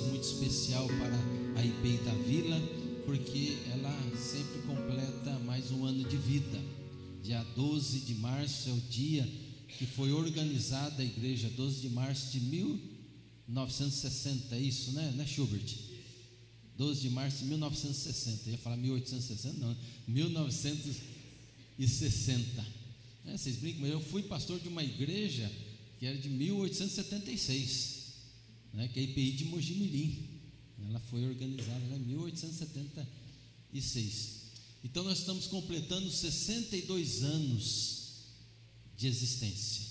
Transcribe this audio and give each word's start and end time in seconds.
muito 0.00 0.24
especial 0.24 0.86
para 0.86 1.60
a 1.60 1.64
IPI 1.64 1.98
da 2.04 2.14
Vila, 2.14 2.60
porque 3.04 3.58
ela 3.72 3.92
sempre 4.16 4.62
completa 4.62 5.38
mais 5.40 5.70
um 5.70 5.84
ano 5.84 6.08
de 6.08 6.16
vida. 6.16 6.58
Dia 7.22 7.44
12 7.54 8.00
de 8.00 8.14
março 8.14 8.70
é 8.70 8.72
o 8.72 8.80
dia 8.90 9.28
que 9.78 9.86
foi 9.86 10.12
organizada 10.12 11.02
a 11.02 11.04
igreja, 11.04 11.50
12 11.50 11.80
de 11.80 11.90
março 11.90 12.32
de 12.32 12.40
1960, 12.40 14.54
é 14.54 14.60
isso, 14.60 14.92
né, 14.92 15.12
né 15.16 15.26
Schubert? 15.26 15.74
12 16.78 17.00
de 17.02 17.10
março 17.10 17.38
de 17.38 17.46
1960, 17.46 18.48
eu 18.48 18.52
ia 18.52 18.58
falar 18.58 18.76
1860, 18.76 19.58
não, 19.58 19.76
1960. 20.08 22.64
É, 23.26 23.36
vocês 23.36 23.56
brincam, 23.56 23.82
mas 23.82 23.90
eu 23.90 24.00
fui 24.00 24.22
pastor 24.22 24.58
de 24.58 24.68
uma 24.68 24.82
igreja 24.82 25.52
que 25.98 26.06
era 26.06 26.16
de 26.16 26.28
1876, 26.28 28.01
né, 28.72 28.88
que 28.88 28.98
é 28.98 29.02
a 29.02 29.04
IPI 29.04 29.32
de 29.32 29.44
Mojimirim. 29.46 30.28
Ela 30.88 31.00
foi 31.00 31.26
organizada 31.26 31.96
em 31.96 32.00
1876. 32.00 34.42
Então 34.84 35.04
nós 35.04 35.20
estamos 35.20 35.46
completando 35.46 36.10
62 36.10 37.22
anos 37.22 38.02
de 38.96 39.06
existência, 39.06 39.86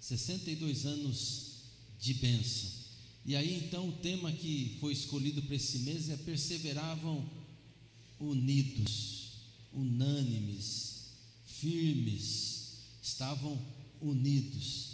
62 0.00 0.86
anos 0.86 1.46
de 2.00 2.14
bênção. 2.14 2.70
E 3.24 3.34
aí 3.34 3.56
então 3.56 3.88
o 3.88 3.92
tema 3.92 4.30
que 4.30 4.76
foi 4.80 4.92
escolhido 4.92 5.42
para 5.42 5.56
esse 5.56 5.80
mês 5.80 6.08
é 6.10 6.16
perseveravam 6.16 7.28
unidos, 8.20 9.30
unânimes, 9.72 11.06
firmes, 11.44 12.76
estavam 13.02 13.60
unidos. 14.00 14.86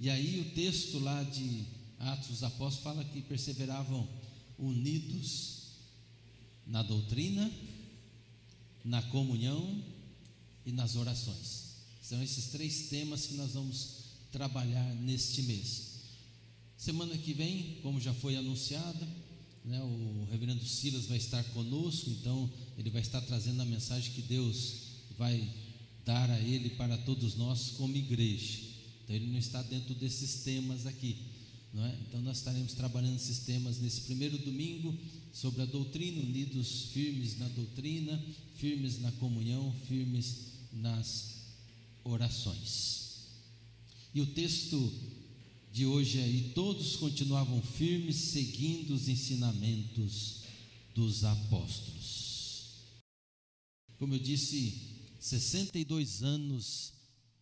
E 0.00 0.08
aí 0.08 0.40
o 0.40 0.54
texto 0.54 0.98
lá 0.98 1.22
de 1.22 1.64
Atos 2.02 2.28
dos 2.28 2.42
Apóstolos 2.42 2.82
fala 2.82 3.04
que 3.04 3.22
perseveravam 3.22 4.08
unidos 4.58 5.62
na 6.66 6.82
doutrina, 6.82 7.50
na 8.84 9.02
comunhão 9.02 9.82
e 10.66 10.72
nas 10.72 10.96
orações. 10.96 11.72
São 12.02 12.22
esses 12.22 12.46
três 12.46 12.88
temas 12.88 13.26
que 13.26 13.34
nós 13.34 13.52
vamos 13.52 14.02
trabalhar 14.30 14.94
neste 14.96 15.42
mês. 15.42 15.92
Semana 16.76 17.16
que 17.16 17.32
vem, 17.32 17.78
como 17.82 18.00
já 18.00 18.12
foi 18.12 18.36
anunciado, 18.36 19.06
né, 19.64 19.80
o 19.80 20.26
reverendo 20.30 20.66
Silas 20.66 21.06
vai 21.06 21.18
estar 21.18 21.44
conosco, 21.52 22.10
então 22.10 22.50
ele 22.76 22.90
vai 22.90 23.00
estar 23.00 23.20
trazendo 23.20 23.62
a 23.62 23.64
mensagem 23.64 24.12
que 24.12 24.22
Deus 24.22 24.74
vai 25.16 25.48
dar 26.04 26.30
a 26.30 26.40
Ele 26.40 26.70
para 26.70 26.96
todos 26.98 27.36
nós 27.36 27.70
como 27.76 27.96
igreja. 27.96 28.58
Então 29.04 29.14
Ele 29.14 29.26
não 29.26 29.38
está 29.38 29.62
dentro 29.62 29.94
desses 29.94 30.42
temas 30.42 30.86
aqui. 30.86 31.16
É? 31.74 31.98
Então 32.06 32.20
nós 32.20 32.38
estaremos 32.38 32.74
trabalhando 32.74 33.16
esses 33.16 33.40
temas 33.40 33.78
nesse 33.80 34.02
primeiro 34.02 34.36
domingo 34.38 34.94
sobre 35.32 35.62
a 35.62 35.66
doutrina, 35.66 36.20
unidos 36.22 36.90
firmes 36.92 37.38
na 37.38 37.48
doutrina, 37.48 38.22
firmes 38.56 39.00
na 39.00 39.10
comunhão, 39.12 39.74
firmes 39.88 40.52
nas 40.70 41.36
orações. 42.04 43.02
E 44.14 44.20
o 44.20 44.26
texto 44.26 44.92
de 45.72 45.86
hoje 45.86 46.18
aí, 46.18 46.52
todos 46.54 46.96
continuavam 46.96 47.62
firmes 47.62 48.16
seguindo 48.16 48.92
os 48.92 49.08
ensinamentos 49.08 50.42
dos 50.94 51.24
apóstolos. 51.24 52.72
Como 53.98 54.14
eu 54.14 54.18
disse 54.18 54.74
62 55.18 56.22
anos 56.22 56.92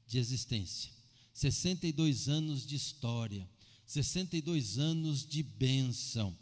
de 0.07 0.19
existência, 0.19 0.93
62 1.35 2.29
anos 2.29 2.65
de 2.65 2.77
história, 2.77 3.49
62 3.91 4.79
anos 4.79 5.27
de 5.27 5.43
bênção. 5.43 6.37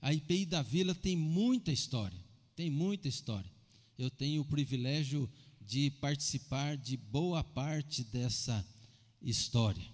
A 0.00 0.14
IPI 0.14 0.46
da 0.46 0.62
Vila 0.62 0.94
tem 0.94 1.16
muita 1.16 1.72
história, 1.72 2.18
tem 2.54 2.70
muita 2.70 3.08
história. 3.08 3.50
Eu 3.98 4.08
tenho 4.08 4.42
o 4.42 4.44
privilégio 4.44 5.28
de 5.60 5.90
participar 5.90 6.76
de 6.76 6.96
boa 6.96 7.42
parte 7.42 8.04
dessa 8.04 8.64
história, 9.20 9.84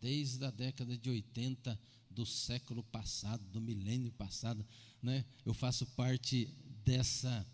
desde 0.00 0.44
a 0.44 0.50
década 0.52 0.96
de 0.96 1.10
80 1.10 1.76
do 2.08 2.24
século 2.24 2.84
passado, 2.84 3.44
do 3.50 3.60
milênio 3.60 4.12
passado, 4.12 4.64
né? 5.02 5.24
Eu 5.44 5.52
faço 5.52 5.84
parte 5.96 6.46
dessa 6.84 7.44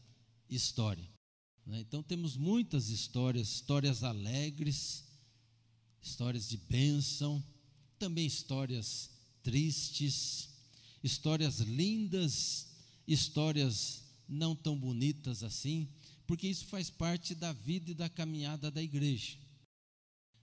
história. 0.51 1.09
Né? 1.65 1.81
Então 1.81 2.03
temos 2.03 2.37
muitas 2.37 2.91
histórias, 2.91 3.49
histórias 3.49 4.05
alegres, 4.05 5.03
histórias 6.03 6.47
de 6.47 6.59
bênção, 6.59 7.43
também 8.03 8.27
histórias 8.27 9.11
tristes, 9.45 10.49
histórias 11.05 11.61
lindas, 11.61 12.67
histórias 13.07 14.03
não 14.29 14.57
tão 14.57 14.77
bonitas 14.77 15.45
assim, 15.45 15.89
porque 16.27 16.49
isso 16.49 16.65
faz 16.65 16.91
parte 16.91 17.33
da 17.33 17.53
vida 17.53 17.93
e 17.93 17.95
da 17.95 18.09
caminhada 18.09 18.73
da 18.73 18.83
igreja. 18.83 19.39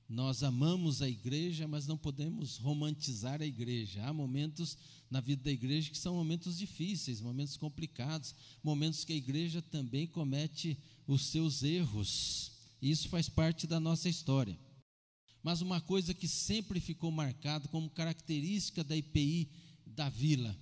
Nós 0.08 0.42
amamos 0.42 1.02
a 1.02 1.10
igreja, 1.10 1.68
mas 1.68 1.86
não 1.86 1.98
podemos 1.98 2.56
romantizar 2.56 3.42
a 3.42 3.46
igreja. 3.46 4.06
Há 4.06 4.14
momentos 4.14 4.78
na 5.12 5.20
vida 5.20 5.44
da 5.44 5.52
igreja 5.52 5.92
que 5.92 5.98
são 5.98 6.16
momentos 6.16 6.58
difíceis, 6.58 7.20
momentos 7.20 7.58
complicados, 7.58 8.34
momentos 8.64 9.04
que 9.04 9.12
a 9.12 9.18
igreja 9.18 9.62
também 9.62 10.08
comete 10.08 10.78
os 11.06 11.26
seus 11.26 11.62
erros. 11.62 12.54
Isso 12.82 13.10
faz 13.10 13.28
parte 13.28 13.68
da 13.68 13.82
nossa 13.82 14.08
história. 14.08 14.58
Mas 15.42 15.62
uma 15.62 15.80
coisa 15.80 16.14
que 16.14 16.28
sempre 16.28 16.80
ficou 16.80 17.12
marcada 17.12 17.68
como 17.68 17.90
característica 17.90 18.84
da 18.84 18.96
IPI 18.96 19.50
da 19.86 20.10
vila 20.10 20.58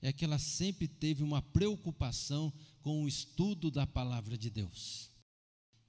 é 0.00 0.12
que 0.12 0.24
ela 0.24 0.38
sempre 0.38 0.86
teve 0.86 1.22
uma 1.22 1.42
preocupação 1.42 2.52
com 2.80 3.04
o 3.04 3.08
estudo 3.08 3.70
da 3.70 3.86
palavra 3.86 4.36
de 4.36 4.50
Deus 4.50 5.08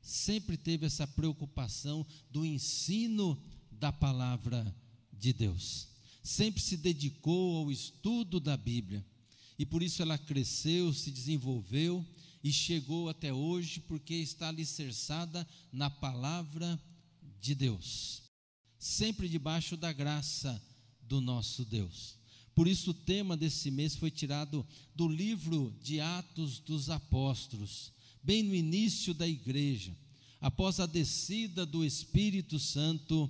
sempre 0.10 0.58
teve 0.58 0.86
essa 0.86 1.06
preocupação 1.06 2.06
do 2.32 2.46
ensino 2.46 3.42
da 3.72 3.92
palavra 3.92 4.76
de 5.14 5.32
Deus. 5.32 5.88
Sempre 6.24 6.62
se 6.62 6.76
dedicou 6.76 7.58
ao 7.58 7.72
estudo 7.72 8.40
da 8.40 8.58
Bíblia. 8.58 9.06
E 9.58 9.66
por 9.66 9.84
isso 9.84 10.02
ela 10.02 10.18
cresceu, 10.18 10.94
se 10.94 11.12
desenvolveu 11.12 12.06
e 12.44 12.52
chegou 12.52 13.10
até 13.10 13.34
hoje, 13.34 13.82
porque 13.82 14.16
está 14.16 14.48
alicerçada 14.48 15.48
na 15.72 15.90
palavra 15.90 16.80
de 17.42 17.56
Deus. 17.56 18.24
Sempre 18.78 19.28
debaixo 19.28 19.76
da 19.76 19.92
graça 19.92 20.62
do 21.02 21.20
nosso 21.22 21.66
Deus. 21.66 22.18
Por 22.56 22.68
isso 22.68 22.92
o 22.92 22.94
tema 22.94 23.38
desse 23.38 23.72
mês 23.72 23.96
foi 23.96 24.12
tirado 24.12 24.66
do 24.96 25.08
livro 25.08 25.74
de 25.82 26.00
Atos 26.00 26.60
dos 26.60 26.90
Apóstolos 26.90 27.92
bem 28.24 28.44
no 28.44 28.54
início 28.54 29.14
da 29.14 29.28
igreja, 29.28 29.96
após 30.40 30.80
a 30.80 30.86
descida 30.86 31.66
do 31.66 31.84
Espírito 31.84 32.60
Santo, 32.60 33.30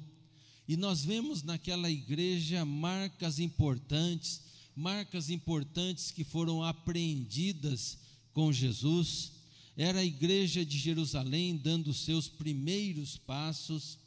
e 0.68 0.78
nós 0.78 1.04
vemos 1.04 1.42
naquela 1.42 1.90
igreja 1.90 2.64
marcas 2.64 3.40
importantes, 3.40 4.42
marcas 4.76 5.30
importantes 5.30 6.12
que 6.12 6.24
foram 6.24 6.64
apreendidas 6.64 7.98
com 8.34 8.54
Jesus. 8.54 9.32
Era 9.82 10.00
a 10.02 10.06
igreja 10.06 10.66
de 10.66 10.78
Jerusalém 10.78 11.56
dando 11.56 11.94
seus 11.94 12.28
primeiros 12.28 13.16
passos. 13.16 13.98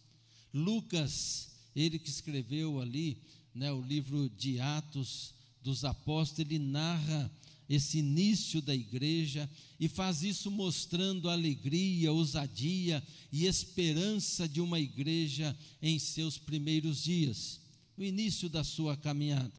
Lucas, 0.52 1.48
ele 1.74 1.98
que 1.98 2.10
escreveu 2.10 2.78
ali 2.78 3.16
né, 3.54 3.72
o 3.72 3.80
livro 3.80 4.28
de 4.28 4.60
Atos 4.60 5.32
dos 5.62 5.82
Apóstolos, 5.82 6.40
ele 6.40 6.58
narra 6.58 7.32
esse 7.70 8.00
início 8.00 8.60
da 8.60 8.74
igreja 8.74 9.48
e 9.80 9.88
faz 9.88 10.22
isso 10.22 10.50
mostrando 10.50 11.30
a 11.30 11.32
alegria, 11.32 12.12
ousadia 12.12 13.02
e 13.32 13.46
esperança 13.46 14.46
de 14.46 14.60
uma 14.60 14.78
igreja 14.78 15.58
em 15.80 15.98
seus 15.98 16.36
primeiros 16.36 17.02
dias, 17.02 17.62
no 17.96 18.04
início 18.04 18.46
da 18.46 18.62
sua 18.62 18.94
caminhada. 18.94 19.50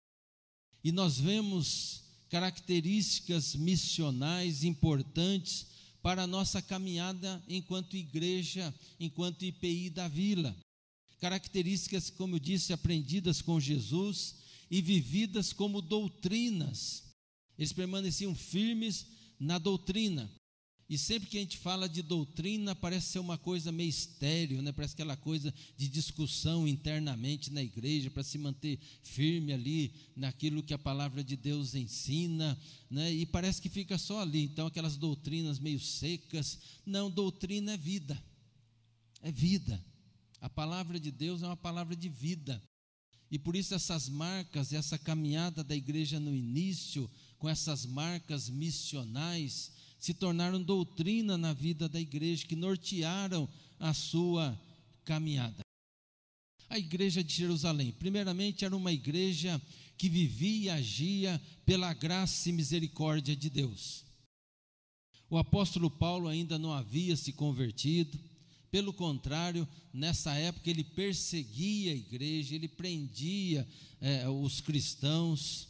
E 0.84 0.92
nós 0.92 1.20
vemos 1.20 2.04
características 2.30 3.56
missionais 3.56 4.64
importantes 4.64 5.74
para 6.04 6.24
a 6.24 6.28
nossa 6.28 6.62
caminhada 6.62 7.44
enquanto 7.48 7.98
igreja, 7.98 8.72
enquanto 9.00 9.44
IPI 9.44 9.90
da 9.90 10.08
vila. 10.08 10.56
Características, 11.20 12.12
como 12.12 12.36
eu 12.36 12.40
disse, 12.40 12.74
aprendidas 12.74 13.42
com 13.42 13.60
Jesus 13.60 14.36
e 14.70 14.82
vividas 14.82 15.52
como 15.52 15.82
doutrinas 15.82 17.04
eles 17.58 17.74
permaneciam 17.74 18.34
firmes 18.36 19.06
na 19.40 19.58
doutrina. 19.58 20.30
E 20.90 20.98
sempre 20.98 21.30
que 21.30 21.38
a 21.38 21.40
gente 21.40 21.58
fala 21.58 21.88
de 21.88 22.02
doutrina, 22.02 22.76
parece 22.76 23.14
ser 23.14 23.20
uma 23.20 23.38
coisa 23.38 23.72
meio 23.72 23.90
estéreo, 23.90 24.62
né? 24.62 24.72
parece 24.72 24.94
aquela 24.94 25.16
coisa 25.16 25.54
de 25.78 25.88
discussão 25.88 26.68
internamente 26.68 27.52
na 27.52 27.64
igreja, 27.64 28.12
para 28.12 28.24
se 28.24 28.38
manter 28.38 28.80
firme 29.02 29.54
ali 29.54 29.94
naquilo 30.16 30.62
que 30.62 30.74
a 30.74 30.78
palavra 30.78 31.24
de 31.24 31.38
Deus 31.38 31.74
ensina, 31.74 32.60
né? 32.90 33.12
e 33.14 33.26
parece 33.26 33.62
que 33.62 33.70
fica 33.70 33.98
só 33.98 34.22
ali. 34.22 34.44
Então, 34.44 34.68
aquelas 34.68 34.98
doutrinas 34.98 35.58
meio 35.58 35.80
secas. 35.80 36.60
Não, 36.86 37.10
doutrina 37.10 37.74
é 37.74 37.78
vida, 37.78 38.22
é 39.22 39.32
vida. 39.32 39.84
A 40.42 40.50
palavra 40.50 41.00
de 41.00 41.10
Deus 41.10 41.42
é 41.42 41.46
uma 41.46 41.58
palavra 41.58 41.96
de 41.96 42.10
vida. 42.10 42.62
E 43.32 43.40
por 43.40 43.56
isso 43.56 43.74
essas 43.74 44.08
marcas, 44.08 44.74
essa 44.74 44.96
caminhada 44.96 45.64
da 45.64 45.76
igreja 45.76 46.20
no 46.20 46.36
início, 46.36 47.10
com 47.40 47.50
essas 47.50 47.84
marcas 47.86 48.48
missionais, 48.48 49.72
se 50.04 50.14
tornaram 50.14 50.62
doutrina 50.62 51.38
na 51.38 51.54
vida 51.54 51.88
da 51.88 51.98
igreja, 51.98 52.46
que 52.46 52.58
nortearam 52.58 53.48
a 53.80 53.94
sua 53.94 54.60
caminhada. 55.06 55.62
A 56.70 56.78
igreja 56.78 57.24
de 57.24 57.34
Jerusalém, 57.34 57.94
primeiramente, 57.94 58.66
era 58.66 58.76
uma 58.76 58.92
igreja 58.92 59.62
que 59.98 60.10
vivia 60.10 60.66
e 60.66 60.70
agia 60.72 61.42
pela 61.66 61.94
graça 61.94 62.50
e 62.50 62.52
misericórdia 62.52 63.34
de 63.34 63.50
Deus. 63.50 64.04
O 65.30 65.38
apóstolo 65.38 65.90
Paulo 65.90 66.28
ainda 66.28 66.60
não 66.60 66.74
havia 66.74 67.16
se 67.16 67.32
convertido, 67.32 68.20
pelo 68.70 68.92
contrário, 68.92 69.66
nessa 69.94 70.34
época 70.34 70.70
ele 70.70 70.84
perseguia 70.84 71.94
a 71.94 71.96
igreja, 71.96 72.56
ele 72.56 72.68
prendia 72.68 73.66
é, 74.02 74.28
os 74.28 74.60
cristãos. 74.60 75.70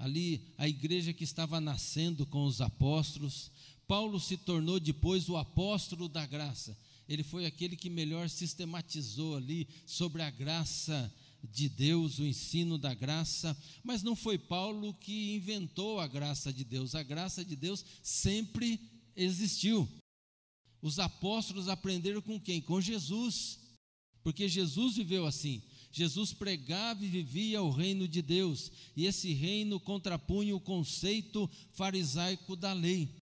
Ali, 0.00 0.42
a 0.56 0.66
igreja 0.66 1.12
que 1.12 1.24
estava 1.24 1.60
nascendo 1.60 2.24
com 2.24 2.46
os 2.46 2.62
apóstolos. 2.62 3.50
Paulo 3.86 4.18
se 4.18 4.36
tornou 4.38 4.80
depois 4.80 5.28
o 5.28 5.36
apóstolo 5.36 6.08
da 6.08 6.24
graça. 6.24 6.76
Ele 7.06 7.22
foi 7.22 7.44
aquele 7.44 7.76
que 7.76 7.90
melhor 7.90 8.30
sistematizou 8.30 9.36
ali 9.36 9.68
sobre 9.84 10.22
a 10.22 10.30
graça 10.30 11.12
de 11.44 11.68
Deus, 11.68 12.18
o 12.18 12.24
ensino 12.24 12.78
da 12.78 12.94
graça, 12.94 13.54
mas 13.84 14.02
não 14.02 14.16
foi 14.16 14.38
Paulo 14.38 14.94
que 14.94 15.34
inventou 15.34 16.00
a 16.00 16.06
graça 16.06 16.50
de 16.50 16.64
Deus, 16.64 16.94
a 16.94 17.02
graça 17.02 17.44
de 17.44 17.54
Deus 17.54 17.84
sempre 18.02 18.80
existiu. 19.14 19.86
Os 20.80 20.98
apóstolos 20.98 21.68
aprenderam 21.68 22.22
com 22.22 22.40
quem? 22.40 22.60
Com 22.62 22.80
Jesus. 22.80 23.58
Porque 24.22 24.48
Jesus 24.48 24.96
viveu 24.96 25.26
assim. 25.26 25.62
Jesus 25.90 26.32
pregava 26.32 27.04
e 27.04 27.08
vivia 27.08 27.62
o 27.62 27.70
reino 27.70 28.06
de 28.06 28.22
Deus, 28.22 28.70
e 28.96 29.06
esse 29.06 29.32
reino 29.32 29.80
contrapunha 29.80 30.54
o 30.54 30.60
conceito 30.60 31.50
farisaico 31.72 32.54
da 32.54 32.72
lei. 32.72 33.16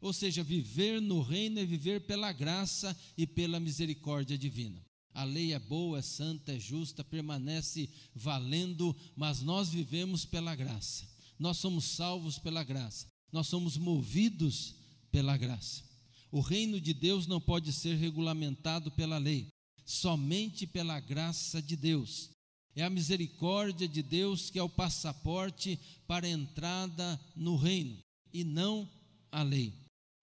Ou 0.00 0.12
seja, 0.12 0.42
viver 0.42 1.00
no 1.00 1.22
reino 1.22 1.58
é 1.58 1.64
viver 1.64 2.06
pela 2.06 2.32
graça 2.32 2.96
e 3.16 3.26
pela 3.26 3.60
misericórdia 3.60 4.36
divina. 4.36 4.84
A 5.14 5.24
lei 5.24 5.52
é 5.52 5.58
boa, 5.58 6.00
é 6.00 6.02
santa, 6.02 6.52
é 6.52 6.58
justa, 6.58 7.04
permanece 7.04 7.88
valendo, 8.14 8.94
mas 9.14 9.40
nós 9.40 9.68
vivemos 9.68 10.24
pela 10.24 10.54
graça. 10.56 11.08
Nós 11.38 11.58
somos 11.58 11.84
salvos 11.84 12.38
pela 12.38 12.64
graça. 12.64 13.06
Nós 13.30 13.46
somos 13.46 13.76
movidos 13.76 14.74
pela 15.10 15.36
graça. 15.36 15.84
O 16.30 16.40
reino 16.40 16.80
de 16.80 16.92
Deus 16.92 17.26
não 17.28 17.40
pode 17.40 17.72
ser 17.72 17.94
regulamentado 17.96 18.90
pela 18.90 19.18
lei, 19.18 19.48
somente 19.84 20.66
pela 20.66 20.98
graça 21.00 21.60
de 21.60 21.76
Deus. 21.76 22.30
É 22.76 22.82
a 22.82 22.90
misericórdia 22.90 23.86
de 23.86 24.02
Deus 24.02 24.50
que 24.50 24.58
é 24.58 24.62
o 24.62 24.68
passaporte 24.68 25.78
para 26.06 26.26
a 26.26 26.30
entrada 26.30 27.20
no 27.36 27.56
reino, 27.56 27.98
e 28.32 28.42
não 28.42 28.88
a 29.30 29.42
lei. 29.42 29.72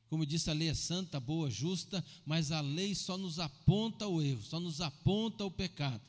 Como 0.09 0.25
disse, 0.25 0.49
a 0.49 0.53
lei 0.53 0.67
é 0.67 0.73
santa, 0.73 1.21
boa, 1.21 1.49
justa, 1.49 2.03
mas 2.25 2.51
a 2.51 2.59
lei 2.59 2.93
só 2.93 3.17
nos 3.17 3.39
aponta 3.39 4.07
o 4.07 4.21
erro, 4.21 4.43
só 4.43 4.59
nos 4.59 4.81
aponta 4.81 5.45
o 5.45 5.51
pecado. 5.51 6.01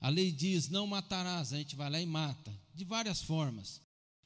A 0.00 0.08
lei 0.08 0.30
diz: 0.30 0.68
não 0.68 0.86
matarás, 0.86 1.52
a 1.52 1.58
gente 1.58 1.74
vai 1.74 1.90
lá 1.90 2.00
e 2.00 2.06
mata, 2.06 2.56
de 2.72 2.84
várias 2.84 3.20
formas. 3.22 3.80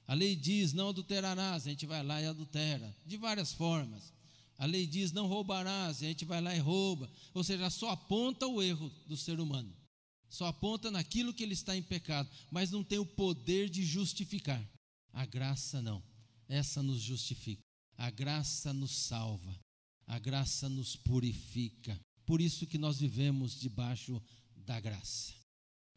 A 0.07 0.13
lei 0.13 0.37
diz: 0.37 0.75
não 0.75 0.91
adulterarás, 0.91 1.67
a 1.67 1.71
gente 1.71 1.87
vai 1.87 2.03
lá 2.03 2.21
e 2.21 2.27
adultera, 2.27 2.95
de 3.07 3.17
várias 3.17 3.55
formas. 3.55 4.13
A 4.59 4.67
lei 4.67 4.87
diz: 4.87 5.13
não 5.13 5.27
roubarás, 5.27 6.01
e 6.01 6.07
a 6.07 6.09
gente 6.09 6.25
vai 6.25 6.41
lá 6.41 6.55
e 6.55 6.59
rouba. 6.59 7.11
Ou 7.33 7.43
seja, 7.43 7.69
só 7.71 7.91
aponta 7.91 8.47
o 8.47 8.63
erro 8.63 8.91
do 9.07 9.17
ser 9.17 9.41
humano. 9.41 9.75
Só 10.29 10.47
aponta 10.47 10.91
naquilo 10.91 11.33
que 11.33 11.43
ele 11.43 11.55
está 11.55 11.77
em 11.77 11.83
pecado, 11.83 12.29
mas 12.51 12.71
não 12.71 12.83
tem 12.83 12.99
o 12.99 13.07
poder 13.07 13.69
de 13.69 13.85
justificar. 13.85 14.63
A 15.13 15.25
graça 15.25 15.81
não. 15.81 16.03
Essa 16.49 16.83
nos 16.83 17.01
justifica. 17.01 17.63
A 17.97 18.11
graça 18.11 18.73
nos 18.73 18.91
salva. 18.91 19.57
A 20.07 20.19
graça 20.19 20.69
nos 20.69 20.97
purifica. 20.97 21.99
Por 22.27 22.41
isso 22.41 22.67
que 22.67 22.79
nós 22.79 22.99
vivemos 22.99 23.59
debaixo 23.59 24.21
da 24.57 24.81
graça. 24.81 25.33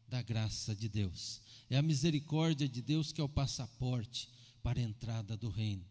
Da 0.06 0.22
graça 0.22 0.74
de 0.74 0.88
Deus. 0.88 1.40
É 1.68 1.76
a 1.76 1.82
misericórdia 1.82 2.68
de 2.68 2.80
Deus 2.80 3.12
que 3.12 3.20
é 3.20 3.24
o 3.24 3.28
passaporte 3.28 4.28
para 4.62 4.78
a 4.78 4.82
entrada 4.82 5.36
do 5.36 5.48
reino 5.48 5.84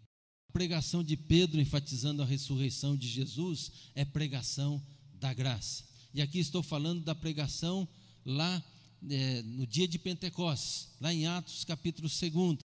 pregação 0.57 1.03
de 1.03 1.15
Pedro, 1.15 1.61
enfatizando 1.61 2.23
a 2.23 2.25
ressurreição 2.25 2.97
de 2.97 3.07
Jesus, 3.07 3.71
é 3.93 4.03
pregação 4.03 4.81
da 5.13 5.31
graça. 5.31 5.83
E 6.11 6.19
aqui 6.19 6.39
estou 6.39 6.63
falando 6.63 7.03
da 7.03 7.13
pregação 7.13 7.87
lá 8.25 8.63
é, 9.07 9.43
no 9.43 9.67
dia 9.67 9.87
de 9.87 9.99
Pentecostes, 9.99 10.89
lá 10.99 11.13
em 11.13 11.27
Atos 11.27 11.63
capítulo 11.63 12.09
2. 12.09 12.57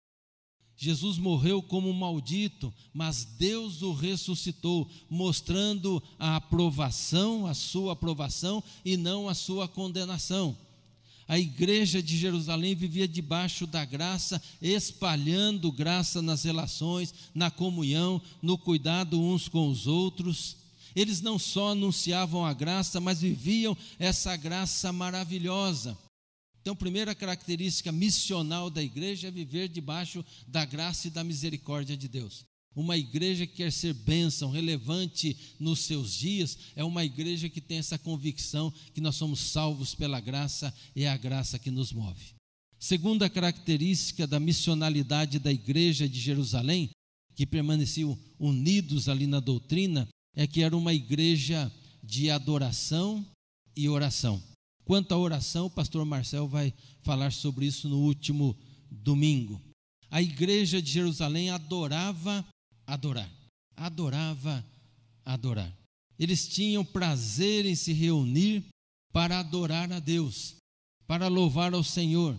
Jesus 0.77 1.17
morreu 1.17 1.61
como 1.61 1.93
maldito, 1.93 2.73
mas 2.93 3.25
Deus 3.25 3.81
o 3.81 3.91
ressuscitou, 3.91 4.89
mostrando 5.09 6.01
a 6.17 6.37
aprovação, 6.37 7.45
a 7.45 7.53
sua 7.53 7.91
aprovação 7.91 8.63
e 8.85 8.95
não 8.95 9.27
a 9.27 9.33
sua 9.33 9.67
condenação. 9.67 10.57
A 11.27 11.39
igreja 11.39 12.01
de 12.01 12.17
Jerusalém 12.17 12.75
vivia 12.75 13.07
debaixo 13.07 13.65
da 13.65 13.85
graça, 13.85 14.41
espalhando 14.61 15.71
graça 15.71 16.21
nas 16.21 16.43
relações, 16.43 17.13
na 17.33 17.49
comunhão, 17.49 18.21
no 18.41 18.57
cuidado 18.57 19.21
uns 19.21 19.47
com 19.47 19.69
os 19.69 19.87
outros. 19.87 20.57
Eles 20.95 21.21
não 21.21 21.39
só 21.39 21.69
anunciavam 21.69 22.45
a 22.45 22.53
graça, 22.53 22.99
mas 22.99 23.21
viviam 23.21 23.77
essa 23.97 24.35
graça 24.35 24.91
maravilhosa. 24.91 25.97
Então, 26.61 26.75
primeira 26.75 27.15
característica 27.15 27.91
missional 27.91 28.69
da 28.69 28.83
igreja 28.83 29.29
é 29.29 29.31
viver 29.31 29.67
debaixo 29.67 30.23
da 30.47 30.63
graça 30.63 31.07
e 31.07 31.11
da 31.11 31.23
misericórdia 31.23 31.97
de 31.97 32.07
Deus. 32.07 32.45
Uma 32.73 32.97
igreja 32.97 33.45
que 33.45 33.57
quer 33.57 33.71
ser 33.71 33.93
bênção, 33.93 34.49
relevante 34.49 35.35
nos 35.59 35.79
seus 35.79 36.13
dias, 36.13 36.57
é 36.75 36.83
uma 36.83 37.03
igreja 37.03 37.49
que 37.49 37.59
tem 37.59 37.77
essa 37.77 37.97
convicção 37.97 38.71
que 38.93 39.01
nós 39.01 39.15
somos 39.15 39.39
salvos 39.39 39.93
pela 39.93 40.21
graça 40.21 40.73
e 40.95 41.03
é 41.03 41.09
a 41.09 41.17
graça 41.17 41.59
que 41.59 41.69
nos 41.69 41.91
move. 41.91 42.33
Segunda 42.79 43.29
característica 43.29 44.25
da 44.25 44.39
missionalidade 44.39 45.37
da 45.37 45.51
igreja 45.51 46.07
de 46.07 46.19
Jerusalém, 46.19 46.89
que 47.35 47.45
permaneciam 47.45 48.17
unidos 48.39 49.09
ali 49.09 49.27
na 49.27 49.39
doutrina, 49.39 50.07
é 50.35 50.47
que 50.47 50.63
era 50.63 50.75
uma 50.75 50.93
igreja 50.93 51.71
de 52.01 52.29
adoração 52.29 53.25
e 53.75 53.89
oração. 53.89 54.41
Quanto 54.85 55.13
à 55.13 55.17
oração, 55.17 55.67
o 55.67 55.69
pastor 55.69 56.05
Marcel 56.05 56.47
vai 56.47 56.73
falar 57.03 57.31
sobre 57.31 57.65
isso 57.65 57.87
no 57.87 57.99
último 57.99 58.57
domingo. 58.89 59.61
A 60.09 60.21
igreja 60.21 60.81
de 60.81 60.91
Jerusalém 60.91 61.49
adorava 61.49 62.45
adorar. 62.91 63.31
Adorava 63.75 64.65
adorar. 65.23 65.73
Eles 66.19 66.47
tinham 66.47 66.83
prazer 66.83 67.65
em 67.65 67.73
se 67.73 67.93
reunir 67.93 68.65
para 69.13 69.39
adorar 69.39 69.91
a 69.91 69.99
Deus, 69.99 70.55
para 71.07 71.27
louvar 71.27 71.73
ao 71.73 71.83
Senhor. 71.83 72.37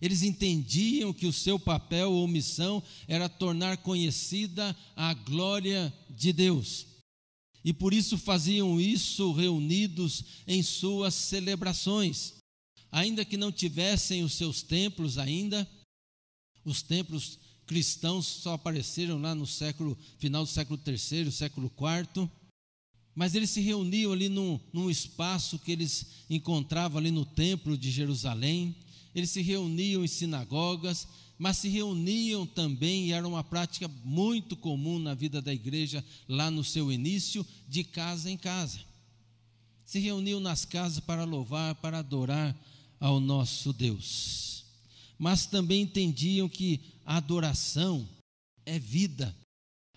Eles 0.00 0.22
entendiam 0.22 1.12
que 1.12 1.26
o 1.26 1.32
seu 1.32 1.58
papel 1.58 2.12
ou 2.12 2.28
missão 2.28 2.82
era 3.08 3.28
tornar 3.28 3.78
conhecida 3.78 4.76
a 4.94 5.14
glória 5.14 5.92
de 6.08 6.32
Deus. 6.32 6.86
E 7.64 7.72
por 7.72 7.92
isso 7.92 8.16
faziam 8.16 8.80
isso 8.80 9.32
reunidos 9.32 10.24
em 10.46 10.62
suas 10.62 11.14
celebrações. 11.14 12.34
Ainda 12.92 13.24
que 13.24 13.36
não 13.36 13.50
tivessem 13.50 14.22
os 14.22 14.34
seus 14.34 14.62
templos 14.62 15.18
ainda, 15.18 15.68
os 16.64 16.82
templos 16.82 17.38
cristãos 17.68 18.26
só 18.26 18.54
apareceram 18.54 19.20
lá 19.20 19.34
no 19.34 19.46
século 19.46 19.96
final 20.18 20.42
do 20.42 20.50
século 20.50 20.80
III, 20.84 21.30
século 21.30 21.70
IV. 21.78 22.28
Mas 23.14 23.34
eles 23.34 23.50
se 23.50 23.60
reuniam 23.60 24.10
ali 24.10 24.28
num, 24.28 24.58
num 24.72 24.88
espaço 24.88 25.58
que 25.58 25.70
eles 25.70 26.06
encontravam 26.30 26.98
ali 26.98 27.10
no 27.10 27.26
templo 27.26 27.76
de 27.76 27.90
Jerusalém. 27.90 28.74
Eles 29.14 29.30
se 29.30 29.42
reuniam 29.42 30.02
em 30.02 30.08
sinagogas, 30.08 31.06
mas 31.38 31.58
se 31.58 31.68
reuniam 31.68 32.46
também, 32.46 33.08
e 33.08 33.12
era 33.12 33.28
uma 33.28 33.44
prática 33.44 33.86
muito 34.02 34.56
comum 34.56 34.98
na 34.98 35.12
vida 35.14 35.42
da 35.42 35.52
igreja 35.52 36.02
lá 36.26 36.50
no 36.50 36.64
seu 36.64 36.90
início, 36.90 37.44
de 37.68 37.84
casa 37.84 38.30
em 38.30 38.36
casa. 38.36 38.80
Se 39.84 39.98
reuniam 39.98 40.40
nas 40.40 40.64
casas 40.64 41.00
para 41.00 41.24
louvar, 41.24 41.74
para 41.76 41.98
adorar 41.98 42.56
ao 42.98 43.20
nosso 43.20 43.72
Deus 43.72 44.48
mas 45.18 45.46
também 45.46 45.82
entendiam 45.82 46.48
que 46.48 46.80
adoração 47.08 48.06
é 48.66 48.78
vida. 48.78 49.34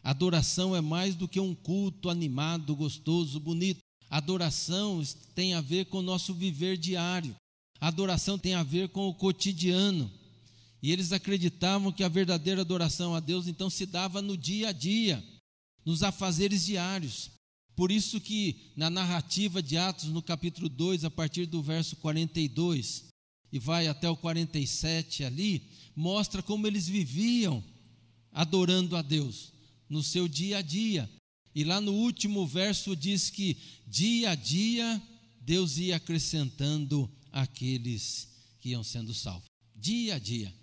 adoração 0.02 0.74
é 0.74 0.80
mais 0.80 1.14
do 1.14 1.28
que 1.28 1.42
um 1.42 1.54
culto 1.54 2.10
animado, 2.10 2.74
gostoso, 2.74 3.38
bonito. 3.38 3.82
adoração 4.10 5.04
tem 5.36 5.54
a 5.54 5.62
ver 5.62 5.88
com 5.88 5.98
o 5.98 6.02
nosso 6.02 6.34
viver 6.34 6.78
diário. 6.78 7.36
Adoração 7.82 8.40
tem 8.40 8.54
a 8.54 8.64
ver 8.64 8.90
com 8.90 9.10
o 9.10 9.14
cotidiano. 9.14 10.10
E 10.82 10.92
eles 10.92 11.12
acreditavam 11.12 11.92
que 11.92 12.04
a 12.04 12.08
verdadeira 12.08 12.62
adoração 12.62 13.14
a 13.14 13.20
Deus 13.20 13.46
então 13.46 13.70
se 13.70 13.86
dava 13.86 14.22
no 14.22 14.38
dia 14.38 14.70
a 14.70 14.72
dia, 14.72 15.24
nos 15.86 16.02
afazeres 16.04 16.66
diários. 16.66 17.30
Por 17.76 17.92
isso 17.92 18.22
que 18.22 18.72
na 18.76 18.90
narrativa 18.90 19.62
de 19.62 19.78
Atos, 19.78 20.06
no 20.06 20.22
capítulo 20.22 20.70
2, 20.70 21.04
a 21.04 21.12
partir 21.12 21.46
do 21.46 21.62
verso 21.62 21.98
42 21.98 23.12
e 23.52 23.60
vai 23.60 23.88
até 23.88 24.10
o 24.10 24.16
47 24.16 25.24
ali, 25.24 25.64
mostra 25.96 26.42
como 26.42 26.68
eles 26.68 26.88
viviam 26.88 27.64
adorando 28.32 28.96
a 28.96 29.02
Deus 29.02 29.52
no 29.90 30.02
seu 30.02 30.28
dia 30.28 30.60
a 30.60 30.62
dia. 30.62 31.10
E 31.54 31.64
lá 31.64 31.82
no 31.82 31.92
último 31.92 32.48
verso 32.48 32.96
diz 32.96 33.30
que 33.30 33.58
dia 33.86 34.32
a 34.32 34.36
dia 34.36 35.02
Deus 35.42 35.78
ia 35.78 35.98
acrescentando 35.98 37.12
aqueles 37.32 38.30
que 38.60 38.70
iam 38.70 38.84
sendo 38.84 39.14
salvos. 39.14 39.50
Dia 39.76 40.16
a 40.16 40.20
dia. 40.20 40.54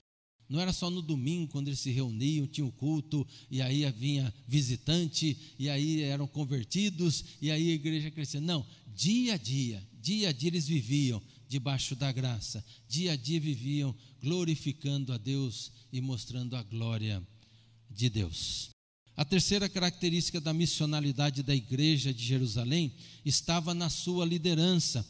Não 0.49 0.59
era 0.59 0.73
só 0.73 0.89
no 0.89 1.03
domingo, 1.03 1.53
quando 1.53 1.69
eles 1.69 1.81
se 1.81 1.91
reuniam, 1.91 2.47
tinham 2.47 2.71
culto, 2.71 3.27
e 3.51 3.61
aí 3.61 3.85
vinha 3.93 4.33
visitante, 4.47 5.37
e 5.59 5.69
aí 5.69 6.01
eram 6.01 6.27
convertidos, 6.27 7.23
e 7.43 7.51
aí 7.51 7.71
a 7.71 7.75
igreja 7.75 8.11
crescia. 8.11 8.41
Não, 8.41 8.67
dia 8.87 9.35
a 9.35 9.37
dia, 9.37 9.87
dia 10.01 10.31
a 10.31 10.33
dia 10.33 10.49
eles 10.49 10.67
viviam 10.67 11.23
debaixo 11.49 11.97
da 11.97 12.13
graça, 12.13 12.65
dia 12.87 13.13
a 13.13 13.17
dia 13.17 13.41
viviam 13.41 13.95
glorificando 14.21 15.13
a 15.13 15.17
Deus 15.17 15.73
e 15.93 16.01
mostrando 16.01 16.55
a 16.55 16.63
glória 16.63 17.27
de 17.91 18.11
Deus. 18.11 18.71
A 19.17 19.25
terceira 19.25 19.69
característica 19.69 20.41
da 20.41 20.53
missionalidade 20.53 21.43
da 21.43 21.55
igreja 21.55 22.15
de 22.15 22.25
Jerusalém 22.25 22.93
estava 23.25 23.75
na 23.75 23.91
sua 23.91 24.25
liderança. 24.25 25.05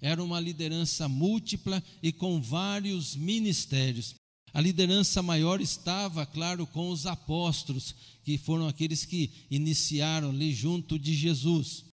Era 0.00 0.22
uma 0.22 0.38
liderança 0.38 1.08
múltipla 1.08 1.82
e 2.00 2.12
com 2.12 2.40
vários 2.40 3.16
ministérios. 3.16 4.14
A 4.52 4.60
liderança 4.60 5.22
maior 5.22 5.60
estava, 5.60 6.24
claro, 6.24 6.66
com 6.68 6.90
os 6.90 7.04
apóstolos, 7.04 7.94
que 8.22 8.38
foram 8.38 8.68
aqueles 8.68 9.04
que 9.04 9.30
iniciaram 9.50 10.30
ali 10.30 10.52
junto 10.52 10.98
de 10.98 11.14
Jesus. 11.14 11.87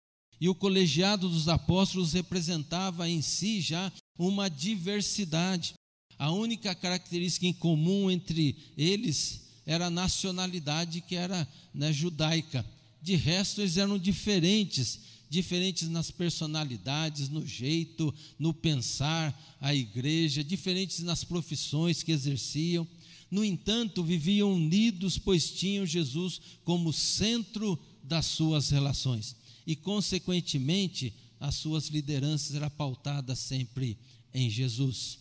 E 0.43 0.49
o 0.49 0.53
colegiado 0.53 1.29
dos 1.29 1.47
apóstolos 1.47 2.11
representava 2.11 3.07
em 3.07 3.21
si 3.21 3.61
já 3.61 3.89
uma 4.19 4.49
diversidade. 4.49 5.73
A 6.19 6.31
única 6.31 6.75
característica 6.75 7.45
em 7.45 7.53
comum 7.53 8.11
entre 8.11 8.53
eles 8.77 9.39
era 9.65 9.85
a 9.85 9.89
nacionalidade 9.89 10.99
que 10.99 11.15
era 11.15 11.47
né, 11.73 11.93
judaica. 11.93 12.65
De 13.01 13.15
resto, 13.15 13.61
eles 13.61 13.77
eram 13.77 13.97
diferentes 13.97 14.99
diferentes 15.29 15.87
nas 15.87 16.11
personalidades, 16.11 17.29
no 17.29 17.47
jeito, 17.47 18.13
no 18.37 18.53
pensar 18.53 19.57
a 19.61 19.73
igreja, 19.73 20.43
diferentes 20.43 20.99
nas 20.99 21.23
profissões 21.23 22.03
que 22.03 22.11
exerciam. 22.11 22.85
No 23.31 23.45
entanto, 23.45 24.03
viviam 24.03 24.53
unidos, 24.53 25.17
pois 25.17 25.49
tinham 25.51 25.85
Jesus 25.85 26.41
como 26.65 26.91
centro 26.91 27.79
das 28.03 28.25
suas 28.25 28.69
relações. 28.69 29.37
E, 29.65 29.75
consequentemente, 29.75 31.13
as 31.39 31.55
suas 31.55 31.87
lideranças 31.87 32.55
eram 32.55 32.69
pautadas 32.69 33.39
sempre 33.39 33.97
em 34.33 34.49
Jesus. 34.49 35.19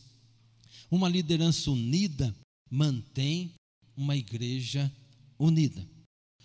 Uma 0.91 1.09
liderança 1.09 1.71
unida 1.71 2.35
mantém 2.71 3.55
uma 3.97 4.17
igreja 4.17 4.91
unida. 5.39 5.87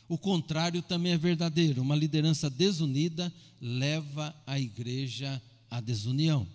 O 0.07 0.17
contrário 0.17 0.81
também 0.81 1.11
é 1.11 1.17
verdadeiro. 1.17 1.81
Uma 1.81 1.95
liderança 1.95 2.49
desunida 2.49 3.33
leva 3.59 4.35
a 4.45 4.59
igreja 4.59 5.41
à 5.69 5.81
desunião. 5.81 6.47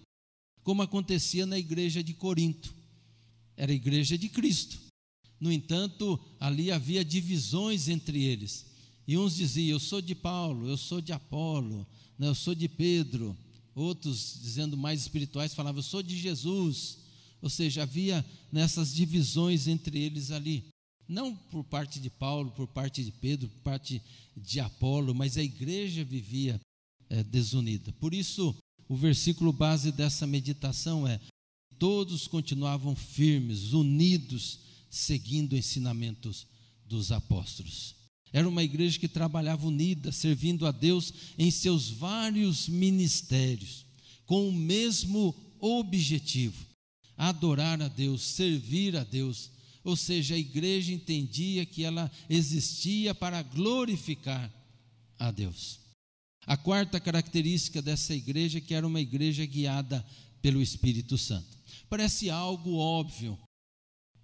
Como 0.62 0.82
acontecia 0.82 1.44
na 1.44 1.58
igreja 1.58 2.02
de 2.02 2.14
Corinto. 2.14 2.74
Era 3.56 3.72
a 3.72 3.74
igreja 3.74 4.16
de 4.16 4.28
Cristo. 4.28 4.78
No 5.38 5.52
entanto, 5.52 6.18
ali 6.40 6.70
havia 6.70 7.04
divisões 7.04 7.88
entre 7.88 8.22
eles. 8.22 8.71
E 9.06 9.18
uns 9.18 9.36
diziam: 9.36 9.76
Eu 9.76 9.80
sou 9.80 10.00
de 10.00 10.14
Paulo, 10.14 10.68
eu 10.68 10.76
sou 10.76 11.00
de 11.00 11.12
Apolo, 11.12 11.86
né, 12.18 12.28
eu 12.28 12.34
sou 12.34 12.54
de 12.54 12.68
Pedro. 12.68 13.36
Outros, 13.74 14.38
dizendo 14.42 14.76
mais 14.76 15.00
espirituais, 15.00 15.54
falavam: 15.54 15.78
Eu 15.78 15.84
sou 15.84 16.02
de 16.02 16.16
Jesus. 16.16 16.98
Ou 17.40 17.50
seja, 17.50 17.82
havia 17.82 18.24
nessas 18.52 18.94
divisões 18.94 19.66
entre 19.66 19.98
eles 19.98 20.30
ali. 20.30 20.64
Não 21.08 21.34
por 21.34 21.64
parte 21.64 21.98
de 21.98 22.08
Paulo, 22.08 22.52
por 22.52 22.68
parte 22.68 23.02
de 23.04 23.10
Pedro, 23.10 23.48
por 23.48 23.60
parte 23.62 24.00
de 24.36 24.60
Apolo, 24.60 25.12
mas 25.14 25.36
a 25.36 25.42
igreja 25.42 26.04
vivia 26.04 26.60
é, 27.10 27.24
desunida. 27.24 27.92
Por 27.94 28.14
isso, 28.14 28.54
o 28.88 28.96
versículo 28.96 29.52
base 29.52 29.90
dessa 29.90 30.26
meditação 30.26 31.06
é: 31.06 31.20
todos 31.78 32.28
continuavam 32.28 32.94
firmes, 32.94 33.72
unidos, 33.72 34.60
seguindo 34.88 35.56
ensinamentos 35.56 36.46
dos 36.86 37.10
apóstolos. 37.10 38.01
Era 38.32 38.48
uma 38.48 38.62
igreja 38.62 38.98
que 38.98 39.08
trabalhava 39.08 39.66
unida, 39.66 40.10
servindo 40.10 40.66
a 40.66 40.72
Deus 40.72 41.12
em 41.38 41.50
seus 41.50 41.90
vários 41.90 42.68
ministérios, 42.68 43.84
com 44.24 44.48
o 44.48 44.52
mesmo 44.52 45.34
objetivo: 45.60 46.64
adorar 47.16 47.80
a 47.82 47.88
Deus, 47.88 48.22
servir 48.22 48.96
a 48.96 49.04
Deus 49.04 49.52
ou 49.84 49.96
seja, 49.96 50.34
a 50.34 50.38
igreja 50.38 50.92
entendia 50.92 51.66
que 51.66 51.82
ela 51.82 52.10
existia 52.28 53.14
para 53.14 53.42
glorificar 53.42 54.50
a 55.18 55.30
Deus. 55.30 55.80
A 56.46 56.56
quarta 56.56 57.00
característica 57.00 57.82
dessa 57.82 58.14
igreja 58.14 58.58
é 58.58 58.60
que 58.60 58.74
era 58.74 58.86
uma 58.86 59.00
igreja 59.00 59.44
guiada 59.44 60.04
pelo 60.40 60.62
Espírito 60.62 61.18
Santo. 61.18 61.58
Parece 61.88 62.30
algo 62.30 62.76
óbvio 62.76 63.38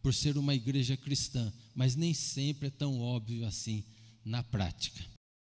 por 0.00 0.14
ser 0.14 0.38
uma 0.38 0.54
igreja 0.54 0.96
cristã, 0.96 1.52
mas 1.74 1.96
nem 1.96 2.14
sempre 2.14 2.68
é 2.68 2.70
tão 2.70 3.00
óbvio 3.00 3.46
assim 3.46 3.84
na 4.28 4.42
prática. 4.42 5.04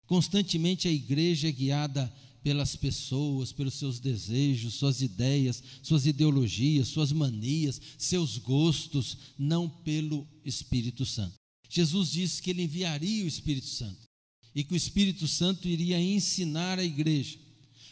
Constantemente 0.06 0.87
a 0.87 0.92
igreja 0.92 1.49
é 1.49 1.52
guiada 1.52 2.12
pelas 2.42 2.76
pessoas, 2.76 3.50
pelos 3.50 3.75
seus 3.75 3.99
desejos, 3.99 4.75
suas 4.75 5.02
ideias, 5.02 5.61
suas 5.83 6.06
ideologias, 6.06 6.87
suas 6.87 7.11
manias, 7.11 7.80
seus 7.99 8.38
gostos, 8.38 9.18
não 9.37 9.68
pelo 9.68 10.28
Espírito 10.45 11.04
Santo. 11.04 11.35
Jesus 11.68 12.12
disse 12.12 12.40
que 12.40 12.50
ele 12.50 12.62
enviaria 12.62 13.25
o 13.25 13.28
Espírito 13.28 13.66
Santo 13.66 14.06
e 14.54 14.62
que 14.62 14.75
o 14.75 14.76
Espírito 14.76 15.26
Santo 15.26 15.66
iria 15.66 16.00
ensinar 16.00 16.78
a 16.78 16.85
igreja. 16.85 17.37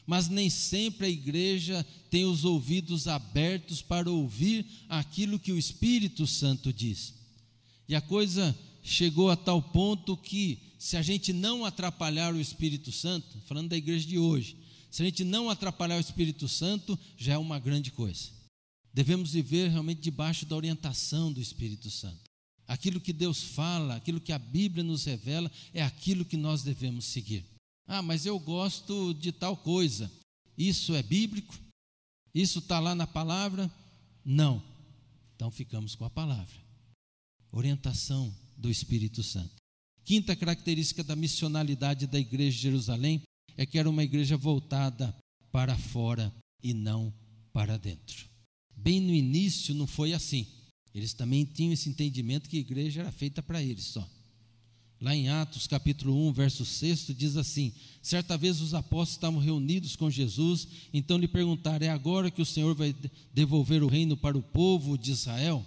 Mas 0.07 0.29
nem 0.29 0.49
sempre 0.49 1.07
a 1.07 1.11
igreja 1.11 1.85
tem 2.09 2.25
os 2.25 2.45
ouvidos 2.45 3.09
abertos 3.09 3.83
para 3.83 4.11
ouvir 4.11 4.65
aquilo 4.89 5.39
que 5.39 5.51
o 5.51 5.59
Espírito 5.59 6.27
Santo 6.27 6.73
diz. 6.73 7.15
E 7.89 7.95
a 7.95 8.01
coisa 8.01 8.57
chegou 8.85 9.31
a 9.31 9.37
tal 9.37 9.63
ponto 9.63 10.17
que 10.17 10.74
se 10.85 10.99
a 10.99 11.03
gente 11.03 11.33
não 11.33 11.65
atrapalhar 11.65 12.35
o 12.35 12.39
Espírito 12.39 12.93
Santo, 12.93 13.41
falando 13.47 13.71
da 13.71 13.77
igreja 13.77 14.07
de 14.07 14.19
hoje, 14.19 14.55
se 14.91 15.01
a 15.01 15.07
gente 15.07 15.25
não 15.25 15.49
atrapalhar 15.49 15.97
o 15.97 16.01
Espírito 16.01 16.47
Santo, 16.47 16.99
já 17.17 17.33
é 17.33 17.39
uma 17.39 17.59
grande 17.59 17.91
coisa. 17.91 18.29
Devemos 18.93 19.33
viver 19.33 19.71
realmente 19.71 20.03
debaixo 20.03 20.45
da 20.45 20.55
orientação 20.55 21.33
do 21.33 21.41
Espírito 21.41 21.91
Santo. 21.91 22.21
Aquilo 22.69 23.01
que 23.01 23.15
Deus 23.15 23.43
fala, 23.43 23.97
aquilo 23.97 24.21
que 24.21 24.31
a 24.31 24.39
Bíblia 24.39 24.85
nos 24.85 25.07
revela, 25.07 25.51
é 25.73 25.83
aquilo 25.83 26.23
que 26.23 26.37
nós 26.37 26.63
devemos 26.63 27.07
seguir. 27.07 27.47
Ah, 27.87 28.03
mas 28.03 28.27
eu 28.27 28.39
gosto 28.39 29.15
de 29.15 29.33
tal 29.33 29.57
coisa. 29.57 30.13
Isso 30.57 30.95
é 30.95 31.03
bíblico? 31.03 31.59
Isso 32.35 32.59
está 32.59 32.79
lá 32.79 32.95
na 32.95 33.07
palavra? 33.07 33.73
Não. 34.23 34.63
Então 35.35 35.51
ficamos 35.51 35.95
com 35.95 36.05
a 36.05 36.11
palavra. 36.11 36.63
Orientação 37.51 38.31
do 38.55 38.69
Espírito 38.69 39.23
Santo. 39.23 39.64
Quinta 40.05 40.37
característica 40.37 41.03
da 41.03 41.17
missionalidade 41.17 42.07
da 42.07 42.19
igreja 42.19 42.57
de 42.57 42.63
Jerusalém 42.63 43.23
é 43.57 43.65
que 43.65 43.79
era 43.79 43.89
uma 43.89 44.05
igreja 44.05 44.37
voltada 44.37 45.15
para 45.51 45.77
fora 45.77 46.33
e 46.63 46.75
não 46.75 47.13
para 47.53 47.79
dentro. 47.79 48.29
Bem 48.77 49.01
no 49.01 49.15
início 49.15 49.75
não 49.75 49.87
foi 49.87 50.13
assim. 50.13 50.47
Eles 50.95 51.15
também 51.15 51.45
tinham 51.45 51.73
esse 51.73 51.89
entendimento 51.89 52.49
que 52.49 52.57
a 52.57 52.61
igreja 52.61 53.01
era 53.01 53.13
feita 53.13 53.43
para 53.43 53.63
eles 53.63 53.85
só. 53.85 54.09
Lá 55.01 55.15
em 55.15 55.29
Atos 55.29 55.67
capítulo 55.67 56.29
1, 56.29 56.33
verso 56.33 56.65
6, 56.65 57.09
diz 57.17 57.37
assim: 57.37 57.73
Certa 58.01 58.39
vez 58.39 58.61
os 58.61 58.75
apóstolos 58.75 59.17
estavam 59.17 59.41
reunidos 59.41 59.97
com 59.97 60.11
Jesus, 60.11 60.69
então 60.93 61.19
lhe 61.19 61.29
perguntaram: 61.29 61.87
É 61.87 61.91
agora 61.91 62.31
que 62.31 62.41
o 62.43 62.47
Senhor 62.47 62.75
vai 62.75 62.95
devolver 63.33 63.83
o 63.83 63.89
reino 63.89 64.17
para 64.17 64.39
o 64.39 64.43
povo 64.43 64.97
de 64.97 65.13
Israel? 65.13 65.65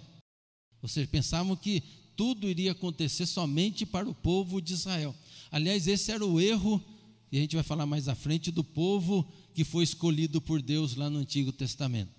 Ou 0.80 0.88
seja, 0.88 1.06
pensavam 1.08 1.56
que 1.56 1.82
tudo 2.18 2.48
iria 2.48 2.72
acontecer 2.72 3.26
somente 3.26 3.86
para 3.86 4.08
o 4.08 4.12
povo 4.12 4.60
de 4.60 4.72
Israel. 4.72 5.14
Aliás, 5.52 5.86
esse 5.86 6.10
era 6.10 6.26
o 6.26 6.40
erro, 6.40 6.82
e 7.30 7.38
a 7.38 7.40
gente 7.40 7.54
vai 7.54 7.62
falar 7.62 7.86
mais 7.86 8.08
à 8.08 8.14
frente, 8.16 8.50
do 8.50 8.64
povo 8.64 9.24
que 9.54 9.62
foi 9.62 9.84
escolhido 9.84 10.40
por 10.40 10.60
Deus 10.60 10.96
lá 10.96 11.08
no 11.08 11.20
Antigo 11.20 11.52
Testamento. 11.52 12.10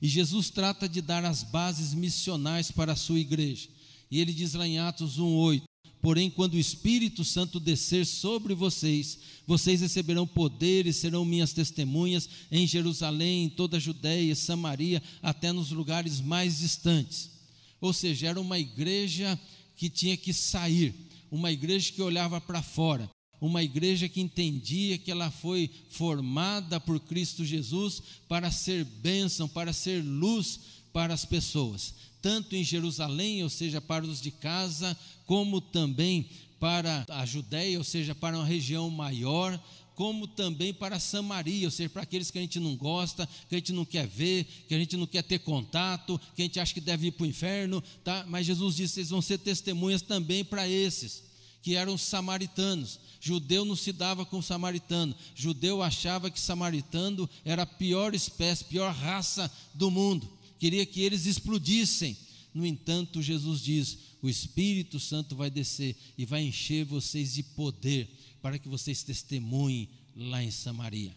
E 0.00 0.08
Jesus 0.08 0.48
trata 0.48 0.88
de 0.88 1.02
dar 1.02 1.22
as 1.26 1.42
bases 1.42 1.92
missionais 1.92 2.70
para 2.70 2.92
a 2.92 2.96
sua 2.96 3.20
igreja. 3.20 3.68
E 4.10 4.20
ele 4.20 4.32
diz 4.32 4.54
lá 4.54 4.66
em 4.66 4.78
Atos 4.78 5.18
1:8: 5.18 5.64
Porém, 6.00 6.30
quando 6.30 6.54
o 6.54 6.58
Espírito 6.58 7.22
Santo 7.22 7.60
descer 7.60 8.06
sobre 8.06 8.54
vocês, 8.54 9.18
vocês 9.46 9.82
receberão 9.82 10.26
poder 10.26 10.86
e 10.86 10.94
serão 10.94 11.26
minhas 11.26 11.52
testemunhas 11.52 12.26
em 12.50 12.66
Jerusalém, 12.66 13.44
em 13.44 13.48
toda 13.50 13.76
a 13.76 13.80
Judéia, 13.80 14.34
Samaria, 14.34 15.02
até 15.22 15.52
nos 15.52 15.70
lugares 15.70 16.22
mais 16.22 16.60
distantes. 16.60 17.31
Ou 17.82 17.92
seja, 17.92 18.28
era 18.28 18.40
uma 18.40 18.60
igreja 18.60 19.38
que 19.76 19.90
tinha 19.90 20.16
que 20.16 20.32
sair, 20.32 20.94
uma 21.28 21.50
igreja 21.50 21.92
que 21.92 22.00
olhava 22.00 22.40
para 22.40 22.62
fora, 22.62 23.10
uma 23.40 23.60
igreja 23.60 24.08
que 24.08 24.20
entendia 24.20 24.96
que 24.96 25.10
ela 25.10 25.32
foi 25.32 25.68
formada 25.90 26.78
por 26.78 27.00
Cristo 27.00 27.44
Jesus 27.44 28.00
para 28.28 28.52
ser 28.52 28.84
bênção, 28.84 29.48
para 29.48 29.72
ser 29.72 30.00
luz 30.00 30.60
para 30.92 31.12
as 31.12 31.24
pessoas, 31.24 31.92
tanto 32.20 32.54
em 32.54 32.62
Jerusalém, 32.62 33.42
ou 33.42 33.50
seja, 33.50 33.80
para 33.80 34.04
os 34.04 34.20
de 34.20 34.30
casa, 34.30 34.96
como 35.26 35.60
também 35.60 36.28
para 36.60 37.04
a 37.08 37.26
Judéia, 37.26 37.78
ou 37.78 37.82
seja, 37.82 38.14
para 38.14 38.36
uma 38.36 38.46
região 38.46 38.88
maior, 38.90 39.60
como 39.94 40.26
também 40.26 40.72
para 40.72 40.98
Samaria, 40.98 41.66
ou 41.66 41.70
seja, 41.70 41.90
para 41.90 42.02
aqueles 42.02 42.30
que 42.30 42.38
a 42.38 42.40
gente 42.40 42.58
não 42.58 42.76
gosta, 42.76 43.28
que 43.48 43.54
a 43.54 43.58
gente 43.58 43.72
não 43.72 43.84
quer 43.84 44.06
ver, 44.06 44.44
que 44.66 44.74
a 44.74 44.78
gente 44.78 44.96
não 44.96 45.06
quer 45.06 45.22
ter 45.22 45.40
contato, 45.40 46.20
que 46.34 46.42
a 46.42 46.44
gente 46.44 46.58
acha 46.58 46.72
que 46.72 46.80
deve 46.80 47.08
ir 47.08 47.12
para 47.12 47.24
o 47.24 47.26
inferno, 47.26 47.82
tá? 48.02 48.24
mas 48.28 48.46
Jesus 48.46 48.76
disse: 48.76 48.94
vocês 48.94 49.10
vão 49.10 49.22
ser 49.22 49.38
testemunhas 49.38 50.02
também 50.02 50.44
para 50.44 50.68
esses, 50.68 51.22
que 51.62 51.76
eram 51.76 51.98
samaritanos. 51.98 52.98
Judeu 53.20 53.64
não 53.64 53.76
se 53.76 53.92
dava 53.92 54.24
com 54.24 54.42
samaritano, 54.42 55.14
judeu 55.34 55.82
achava 55.82 56.30
que 56.30 56.40
samaritano 56.40 57.28
era 57.44 57.62
a 57.62 57.66
pior 57.66 58.14
espécie, 58.14 58.64
pior 58.64 58.92
raça 58.92 59.50
do 59.74 59.90
mundo, 59.90 60.28
queria 60.58 60.84
que 60.84 61.00
eles 61.00 61.26
explodissem. 61.26 62.16
No 62.54 62.66
entanto, 62.66 63.22
Jesus 63.22 63.62
diz: 63.62 63.98
o 64.20 64.28
Espírito 64.28 65.00
Santo 65.00 65.34
vai 65.34 65.50
descer 65.50 65.96
e 66.16 66.24
vai 66.24 66.42
encher 66.42 66.84
vocês 66.84 67.34
de 67.34 67.42
poder 67.42 68.08
para 68.42 68.58
que 68.58 68.68
vocês 68.68 69.02
testemunhem 69.02 69.88
lá 70.14 70.42
em 70.42 70.50
Samaria 70.50 71.16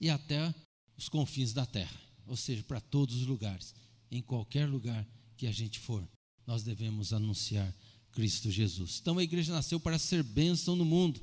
e 0.00 0.10
até 0.10 0.52
os 0.96 1.08
confins 1.08 1.52
da 1.52 1.66
terra, 1.66 2.00
ou 2.26 2.36
seja, 2.36 2.62
para 2.62 2.80
todos 2.80 3.16
os 3.16 3.26
lugares, 3.26 3.74
em 4.10 4.20
qualquer 4.20 4.66
lugar 4.66 5.06
que 5.36 5.46
a 5.46 5.52
gente 5.52 5.78
for, 5.78 6.06
nós 6.46 6.62
devemos 6.62 7.12
anunciar 7.12 7.74
Cristo 8.12 8.50
Jesus. 8.50 8.98
Então 9.00 9.18
a 9.18 9.22
igreja 9.22 9.52
nasceu 9.52 9.78
para 9.78 9.98
ser 9.98 10.22
bênção 10.22 10.74
no 10.74 10.84
mundo. 10.84 11.20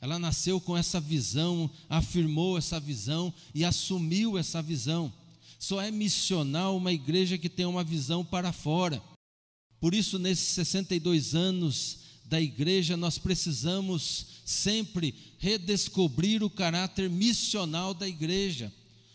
Ela 0.00 0.18
nasceu 0.18 0.58
com 0.60 0.76
essa 0.76 0.98
visão, 0.98 1.70
afirmou 1.88 2.56
essa 2.56 2.80
visão 2.80 3.34
e 3.54 3.64
assumiu 3.64 4.38
essa 4.38 4.62
visão. 4.62 5.12
Só 5.58 5.82
é 5.82 5.90
missional 5.90 6.76
uma 6.76 6.92
igreja 6.92 7.36
que 7.36 7.50
tem 7.50 7.66
uma 7.66 7.84
visão 7.84 8.24
para 8.24 8.52
fora. 8.52 9.02
Por 9.78 9.94
isso, 9.94 10.18
nesses 10.18 10.48
62 10.48 11.34
anos 11.34 11.99
da 12.30 12.40
igreja, 12.40 12.96
nós 12.96 13.18
precisamos 13.18 14.26
sempre 14.44 15.12
redescobrir 15.38 16.44
o 16.44 16.48
caráter 16.48 17.10
missional 17.10 17.92
da 17.92 18.06
igreja. 18.06 18.72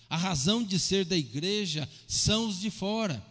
A 0.10 0.17
razão 0.17 0.62
de 0.62 0.77
ser 0.77 1.05
da 1.05 1.15
igreja 1.15 1.89
são 2.05 2.50
os 2.50 2.60
de 2.60 2.69
fora. 2.69 3.25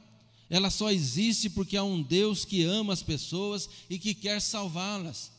Ela 0.48 0.70
só 0.70 0.90
existe 0.90 1.50
porque 1.50 1.76
há 1.76 1.84
um 1.84 2.02
Deus 2.02 2.46
que 2.46 2.62
ama 2.62 2.94
as 2.94 3.02
pessoas 3.02 3.68
e 3.90 3.98
que 3.98 4.14
quer 4.14 4.40
salvá-las. 4.40 5.30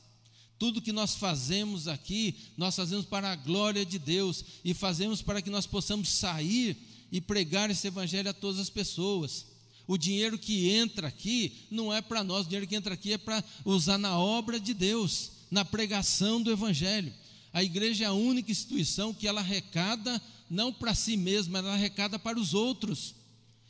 Tudo 0.59 0.81
que 0.81 0.93
nós 0.93 1.15
fazemos 1.15 1.87
aqui, 1.87 2.35
nós 2.55 2.75
fazemos 2.75 3.05
para 3.05 3.31
a 3.31 3.35
glória 3.35 3.83
de 3.83 3.97
Deus 3.97 4.45
e 4.63 4.75
fazemos 4.75 5.23
para 5.23 5.41
que 5.41 5.49
nós 5.49 5.65
possamos 5.65 6.09
sair 6.09 6.77
e 7.11 7.19
pregar 7.19 7.71
esse 7.71 7.87
evangelho 7.87 8.29
a 8.29 8.33
todas 8.33 8.59
as 8.59 8.69
pessoas. 8.69 9.47
O 9.87 9.97
dinheiro 9.97 10.37
que 10.37 10.69
entra 10.71 11.07
aqui 11.07 11.67
não 11.69 11.93
é 11.93 12.01
para 12.01 12.23
nós, 12.23 12.45
o 12.45 12.49
dinheiro 12.49 12.67
que 12.67 12.75
entra 12.75 12.93
aqui 12.93 13.13
é 13.13 13.17
para 13.17 13.43
usar 13.63 13.97
na 13.97 14.17
obra 14.17 14.59
de 14.59 14.73
Deus, 14.73 15.31
na 15.51 15.63
pregação 15.63 16.41
do 16.41 16.51
Evangelho. 16.51 17.13
A 17.53 17.63
igreja 17.63 18.05
é 18.05 18.07
a 18.07 18.13
única 18.13 18.51
instituição 18.51 19.13
que 19.13 19.27
ela 19.27 19.41
arrecada 19.41 20.21
não 20.49 20.73
para 20.73 20.93
si 20.93 21.15
mesma, 21.15 21.59
ela 21.59 21.73
arrecada 21.73 22.19
para 22.19 22.39
os 22.39 22.53
outros. 22.53 23.15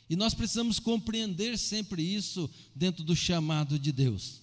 E 0.08 0.16
nós 0.16 0.34
precisamos 0.34 0.78
compreender 0.78 1.58
sempre 1.58 2.02
isso 2.02 2.48
dentro 2.74 3.04
do 3.04 3.14
chamado 3.14 3.78
de 3.78 3.92
Deus. 3.92 4.40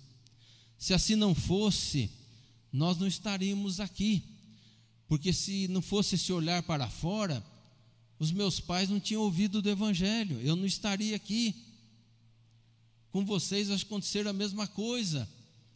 Se 0.78 0.94
assim 0.94 1.16
não 1.16 1.34
fosse, 1.34 2.10
nós 2.72 2.98
não 2.98 3.08
estaríamos 3.08 3.80
aqui. 3.80 4.24
Porque 5.08 5.32
se 5.32 5.68
não 5.68 5.82
fosse 5.82 6.16
esse 6.16 6.34
olhar 6.34 6.64
para 6.64 6.90
fora, 6.90 7.44
os 8.20 8.32
meus 8.32 8.60
pais 8.60 8.90
não 8.90 9.00
tinham 9.00 9.22
ouvido 9.22 9.62
do 9.62 9.70
Evangelho, 9.70 10.40
eu 10.42 10.56
não 10.56 10.66
estaria 10.66 11.16
aqui. 11.16 11.56
Com 13.12 13.26
vocês 13.26 13.70
acontecer 13.70 14.28
a 14.28 14.34
mesma 14.34 14.68
coisa. 14.68 15.30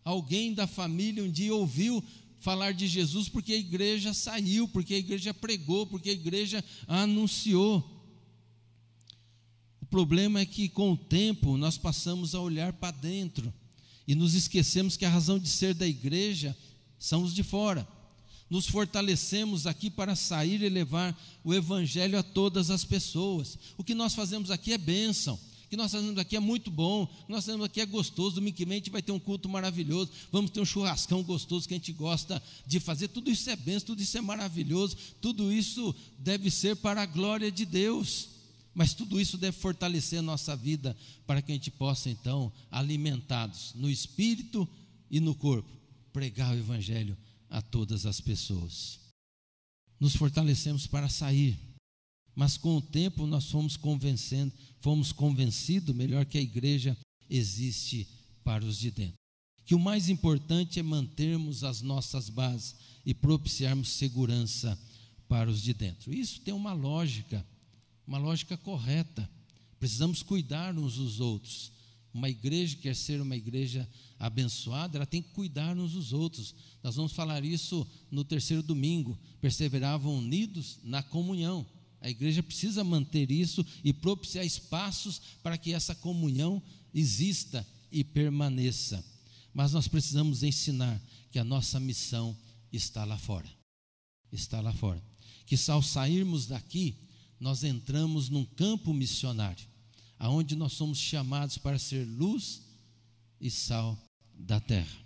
Alguém 0.03 0.53
da 0.53 0.65
família 0.65 1.23
um 1.23 1.29
dia 1.29 1.53
ouviu 1.53 2.03
falar 2.39 2.71
de 2.71 2.87
Jesus 2.87 3.27
porque 3.27 3.53
a 3.53 3.57
igreja 3.57 4.13
saiu, 4.13 4.67
porque 4.67 4.93
a 4.93 4.97
igreja 4.97 5.33
pregou, 5.33 5.85
porque 5.85 6.09
a 6.09 6.13
igreja 6.13 6.63
anunciou. 6.87 7.93
O 9.81 9.85
problema 9.85 10.39
é 10.39 10.45
que 10.45 10.69
com 10.69 10.93
o 10.93 10.97
tempo 10.97 11.57
nós 11.57 11.77
passamos 11.77 12.33
a 12.33 12.39
olhar 12.39 12.73
para 12.73 12.91
dentro 12.91 13.53
e 14.07 14.15
nos 14.15 14.33
esquecemos 14.33 14.95
que 14.95 15.05
a 15.05 15.09
razão 15.09 15.37
de 15.37 15.49
ser 15.49 15.73
da 15.73 15.87
igreja 15.87 16.57
são 16.97 17.23
os 17.23 17.33
de 17.33 17.43
fora 17.43 17.87
nos 18.49 18.67
fortalecemos 18.67 19.67
aqui 19.67 19.89
para 19.89 20.15
sair 20.15 20.61
e 20.61 20.69
levar 20.69 21.17
o 21.43 21.53
Evangelho 21.53 22.17
a 22.17 22.23
todas 22.23 22.69
as 22.69 22.85
pessoas. 22.85 23.57
O 23.77 23.83
que 23.83 23.93
nós 23.93 24.15
fazemos 24.15 24.51
aqui 24.51 24.73
é 24.73 24.77
bênção. 24.77 25.35
O 25.35 25.69
que 25.69 25.75
nós 25.75 25.91
fazemos 25.91 26.17
aqui 26.17 26.37
é 26.37 26.39
muito 26.39 26.71
bom. 26.71 27.03
O 27.03 27.25
que 27.25 27.31
nós 27.31 27.45
fazemos 27.45 27.65
aqui 27.65 27.81
é 27.81 27.85
gostoso. 27.85 28.35
Domingo 28.35 28.55
que 28.55 28.65
vem 28.65 28.75
a 28.75 28.77
gente 28.77 28.89
vai 28.89 29.01
ter 29.01 29.11
um 29.11 29.19
culto 29.19 29.49
maravilhoso. 29.49 30.11
Vamos 30.31 30.49
ter 30.49 30.61
um 30.61 30.65
churrascão 30.65 31.21
gostoso 31.21 31.67
que 31.67 31.73
a 31.73 31.77
gente 31.77 31.91
gosta 31.91 32.41
de 32.65 32.79
fazer. 32.79 33.09
Tudo 33.09 33.29
isso 33.29 33.49
é 33.49 33.55
bênção, 33.55 33.87
tudo 33.87 34.01
isso 34.01 34.17
é 34.17 34.21
maravilhoso. 34.21 34.95
Tudo 35.19 35.51
isso 35.51 35.93
deve 36.17 36.49
ser 36.49 36.77
para 36.77 37.01
a 37.01 37.05
glória 37.05 37.51
de 37.51 37.65
Deus. 37.65 38.29
Mas 38.73 38.93
tudo 38.93 39.19
isso 39.19 39.37
deve 39.37 39.57
fortalecer 39.57 40.19
a 40.19 40.21
nossa 40.21 40.55
vida 40.55 40.95
para 41.25 41.41
que 41.41 41.51
a 41.51 41.55
gente 41.55 41.71
possa, 41.71 42.09
então, 42.09 42.53
alimentados 42.71 43.73
no 43.75 43.89
espírito 43.89 44.69
e 45.11 45.19
no 45.19 45.35
corpo, 45.35 45.69
pregar 46.13 46.53
o 46.53 46.59
Evangelho 46.59 47.17
a 47.49 47.61
todas 47.61 48.05
as 48.05 48.19
pessoas. 48.21 48.99
Nos 49.99 50.15
fortalecemos 50.15 50.85
para 50.85 51.09
sair, 51.09 51.57
mas 52.35 52.55
com 52.57 52.77
o 52.77 52.81
tempo 52.81 53.25
nós 53.25 53.49
fomos 53.49 53.75
convencendo, 53.75 54.53
fomos 54.79 55.11
convencidos, 55.11 55.95
melhor 55.95 56.25
que 56.25 56.37
a 56.37 56.41
igreja 56.41 56.95
existe 57.29 58.07
para 58.43 58.63
os 58.63 58.77
de 58.77 58.91
dentro. 58.91 59.15
Que 59.65 59.75
o 59.75 59.79
mais 59.79 60.07
importante 60.07 60.79
é 60.79 60.83
mantermos 60.83 61.63
as 61.63 61.81
nossas 61.81 62.29
bases 62.29 62.75
e 63.05 63.13
propiciarmos 63.13 63.89
segurança 63.89 64.79
para 65.27 65.49
os 65.49 65.61
de 65.61 65.73
dentro. 65.73 66.13
Isso 66.13 66.39
tem 66.41 66.53
uma 66.53 66.73
lógica, 66.73 67.45
uma 68.05 68.17
lógica 68.17 68.55
correta. 68.55 69.29
Precisamos 69.79 70.23
cuidar 70.23 70.77
uns 70.77 70.95
dos 70.95 71.19
outros. 71.19 71.71
Uma 72.17 72.31
igreja 72.31 72.75
quer 72.77 72.95
ser 72.95 73.21
uma 73.21 73.35
igreja 73.35 73.87
abençoada, 74.17 74.97
ela 74.97 75.05
tem 75.05 75.21
que 75.21 75.29
cuidar 75.33 75.77
uns 75.77 75.91
dos 75.91 76.13
outros. 76.13 76.55
Nós 76.81 76.95
vamos 76.95 77.11
falar 77.11 77.45
isso 77.45 77.87
no 78.09 78.23
terceiro 78.23 78.63
domingo. 78.63 79.15
Perseveravam 79.39 80.17
unidos 80.17 80.79
na 80.83 81.03
comunhão. 81.03 81.63
A 82.01 82.09
igreja 82.09 82.41
precisa 82.41 82.83
manter 82.83 83.29
isso 83.29 83.63
e 83.83 83.93
propiciar 83.93 84.43
espaços 84.43 85.21
para 85.43 85.59
que 85.59 85.71
essa 85.71 85.93
comunhão 85.93 86.59
exista 86.91 87.63
e 87.91 88.03
permaneça. 88.03 89.05
Mas 89.53 89.73
nós 89.73 89.87
precisamos 89.87 90.41
ensinar 90.41 90.99
que 91.31 91.37
a 91.37 91.43
nossa 91.43 91.79
missão 91.79 92.35
está 92.73 93.05
lá 93.05 93.19
fora. 93.19 93.47
Está 94.31 94.59
lá 94.59 94.73
fora. 94.73 95.03
Que 95.45 95.55
ao 95.69 95.83
sairmos 95.83 96.47
daqui, 96.47 96.95
nós 97.39 97.63
entramos 97.63 98.27
num 98.27 98.43
campo 98.43 98.91
missionário 98.91 99.76
aonde 100.19 100.55
nós 100.55 100.73
somos 100.73 100.97
chamados 100.97 101.57
para 101.57 101.79
ser 101.79 102.05
luz 102.05 102.61
e 103.39 103.49
sal 103.49 103.97
da 104.33 104.59
terra. 104.59 104.97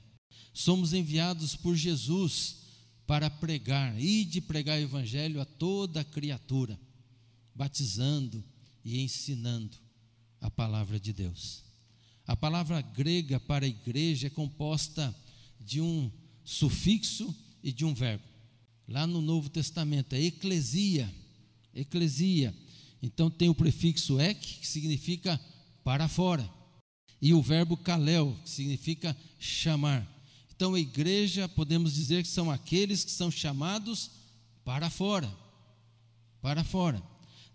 Somos 0.54 0.94
enviados 0.94 1.56
por 1.56 1.76
Jesus 1.76 2.58
para 3.06 3.30
pregar 3.30 4.00
e 4.00 4.24
de 4.24 4.40
pregar 4.40 4.80
o 4.80 4.84
evangelho 4.84 5.42
a 5.42 5.46
toda 5.46 6.04
criatura, 6.04 6.80
batizando 7.54 8.44
e 8.84 9.02
ensinando 9.02 9.78
a 10.40 10.50
palavra 10.50 11.00
de 11.00 11.14
Deus. 11.14 11.64
A 12.26 12.36
palavra 12.36 12.82
grega 12.82 13.40
para 13.40 13.68
igreja 13.68 14.28
é 14.28 14.30
composta 14.30 15.14
de 15.60 15.82
um 15.82 16.12
sufixo 16.44 17.36
e 17.64 17.72
de 17.72 17.86
um 17.86 17.94
verbo. 17.94 18.24
Lá 18.88 19.06
no 19.06 19.22
Novo 19.22 19.50
Testamento 19.50 20.14
é 20.14 20.22
eclesia, 20.22 21.14
eclesia, 21.74 22.54
então 23.02 23.30
tem 23.30 23.50
o 23.50 23.56
prefixo 23.56 24.20
ek, 24.20 24.60
que 24.60 24.68
significa 24.68 25.40
para 25.84 26.08
fora, 26.08 26.48
e 27.22 27.34
o 27.34 27.42
verbo 27.42 27.76
kalel, 27.76 28.38
que 28.44 28.50
significa 28.50 29.18
chamar. 29.40 30.08
Então 30.54 30.76
a 30.76 30.80
igreja, 30.80 31.50
podemos 31.50 31.94
dizer 31.94 32.22
que 32.22 32.30
são 32.30 32.52
aqueles 32.52 33.04
que 33.04 33.12
são 33.12 33.32
chamados 33.32 34.12
para 34.64 34.90
fora. 34.90 35.32
Para 36.42 36.64
fora. 36.64 37.02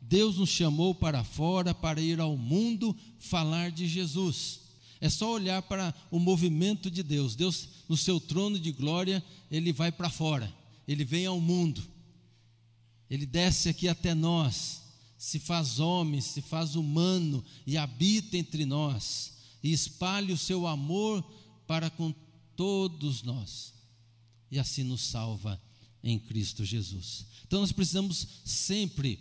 Deus 0.00 0.38
nos 0.38 0.50
chamou 0.50 0.94
para 0.94 1.22
fora 1.24 1.74
para 1.74 2.00
ir 2.00 2.20
ao 2.20 2.36
mundo 2.36 2.96
falar 3.18 3.70
de 3.70 3.86
Jesus. 3.88 4.60
É 5.00 5.08
só 5.08 5.32
olhar 5.32 5.62
para 5.62 5.94
o 6.10 6.18
movimento 6.18 6.90
de 6.90 7.02
Deus. 7.02 7.36
Deus, 7.36 7.68
no 7.88 7.96
seu 7.96 8.20
trono 8.20 8.58
de 8.58 8.72
glória, 8.72 9.22
ele 9.50 9.72
vai 9.72 9.92
para 9.92 10.10
fora, 10.10 10.52
ele 10.86 11.04
vem 11.04 11.26
ao 11.26 11.40
mundo, 11.40 11.82
ele 13.08 13.26
desce 13.26 13.68
aqui 13.68 13.88
até 13.88 14.14
nós 14.14 14.85
se 15.18 15.38
faz 15.38 15.78
homem, 15.80 16.20
se 16.20 16.42
faz 16.42 16.74
humano 16.74 17.44
e 17.66 17.76
habita 17.76 18.36
entre 18.36 18.66
nós, 18.66 19.32
e 19.62 19.72
espalhe 19.72 20.32
o 20.32 20.38
seu 20.38 20.66
amor 20.66 21.22
para 21.66 21.90
com 21.90 22.14
todos 22.54 23.22
nós. 23.22 23.74
e 24.50 24.60
assim 24.60 24.84
nos 24.84 25.02
salva 25.02 25.60
em 26.02 26.18
Cristo 26.20 26.64
Jesus. 26.64 27.26
Então 27.46 27.60
nós 27.60 27.72
precisamos 27.72 28.26
sempre 28.44 29.18